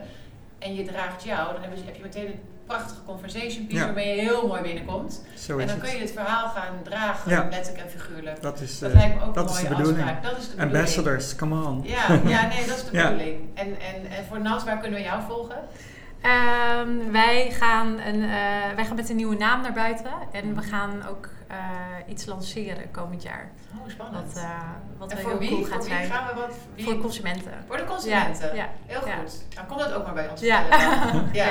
en 0.60 0.76
je 0.76 0.84
draagt 0.84 1.24
jou, 1.24 1.54
dan 1.54 1.62
heb 1.62 1.72
je, 1.76 1.82
heb 1.86 1.96
je 1.96 2.02
meteen 2.02 2.26
een 2.28 2.40
prachtige 2.66 3.00
conversation 3.06 3.66
piece 3.68 3.80
Ja. 3.80 3.86
waarmee 3.86 4.16
je 4.16 4.22
heel 4.22 4.48
mooi 4.48 4.62
binnenkomt. 4.62 5.22
Zo 5.38 5.58
En 5.58 5.68
dan 5.68 5.78
kun 5.80 5.90
je 5.92 5.98
het 5.98 6.12
verhaal 6.12 6.50
gaan 6.50 6.74
dragen, 6.84 7.32
Ja. 7.32 7.48
letterlijk 7.50 7.84
en 7.84 7.90
figuurlijk. 8.00 8.42
Dat 8.42 8.60
is, 8.62 8.80
Dat 8.80 8.92
eh, 8.92 8.98
lijkt 8.98 9.16
me 9.20 9.26
ook 9.26 9.34
dat 9.36 9.44
een 9.50 9.56
is 9.56 9.58
de 9.58 9.64
mooie 9.64 9.76
bedoeling. 9.76 10.04
afspraak. 10.10 10.24
Dat 10.24 10.38
is 10.42 10.44
de 10.50 10.50
bedoeling. 10.56 10.76
Ambassadors, 10.78 11.36
come 11.36 11.66
on. 11.68 11.82
Ja, 11.84 12.06
ja, 12.26 12.48
nee, 12.48 12.66
dat 12.68 12.76
is 12.78 12.84
de 12.86 12.98
Ja. 12.98 13.04
bedoeling. 13.10 13.40
En, 13.54 13.68
en, 13.68 14.10
en 14.18 14.26
voor 14.30 14.42
Nas, 14.42 14.64
waar 14.64 14.78
kunnen 14.78 15.00
we 15.00 15.06
jou 15.06 15.22
volgen? 15.28 15.58
Ehm, 16.22 17.12
wij, 17.12 17.52
gaan 17.52 17.88
een, 18.00 18.24
eh, 18.24 18.30
wij 18.76 18.86
gaan 18.86 18.96
met 18.96 19.10
een 19.10 19.16
nieuwe 19.16 19.36
naam 19.38 19.62
naar 19.62 19.74
buiten. 19.74 20.12
En 20.32 20.56
we 20.56 20.62
gaan 20.62 21.08
ook 21.10 21.26
eh, 21.26 21.32
iets 22.08 22.26
lanceren 22.26 22.92
komend 22.92 23.24
jaar. 23.24 23.52
Oh, 23.84 23.90
spannend. 23.90 24.34
Wat, 24.34 24.44
eh, 24.44 24.50
wat 24.98 25.12
en 25.12 25.18
heel 25.18 25.38
wie? 25.38 25.50
cool 25.50 25.62
voor 25.62 25.72
gaat 25.72 25.84
wie 25.86 25.94
zijn. 25.94 26.12
gaan 26.12 26.28
we 26.28 26.42
wat? 26.42 26.56
Wie? 26.76 26.86
Voor 26.86 26.98
consumenten. 26.98 27.52
Voor 27.68 27.78
de 27.78 27.86
consumenten. 27.86 28.56
Ja. 28.56 28.70
Heel 28.86 29.08
Ja. 29.08 29.16
goed. 29.16 29.44
Dan 29.56 29.66
komt 29.66 29.80
dat 29.80 29.94
ook 29.94 30.04
maar 30.06 30.14
bij 30.14 30.30
ons. 30.30 30.42
Ja. 30.42 30.66
vertellen. 30.66 31.30
ja. 31.34 31.48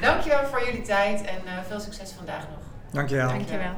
Dankjewel 0.00 0.46
voor 0.46 0.64
jullie 0.64 0.82
tijd 0.82 1.20
en 1.24 1.36
eh, 1.46 1.52
veel 1.68 1.80
succes 1.80 2.12
vandaag 2.12 2.40
nog. 2.48 2.58
Dankjewel. 2.90 3.28
dankjewel. 3.28 3.74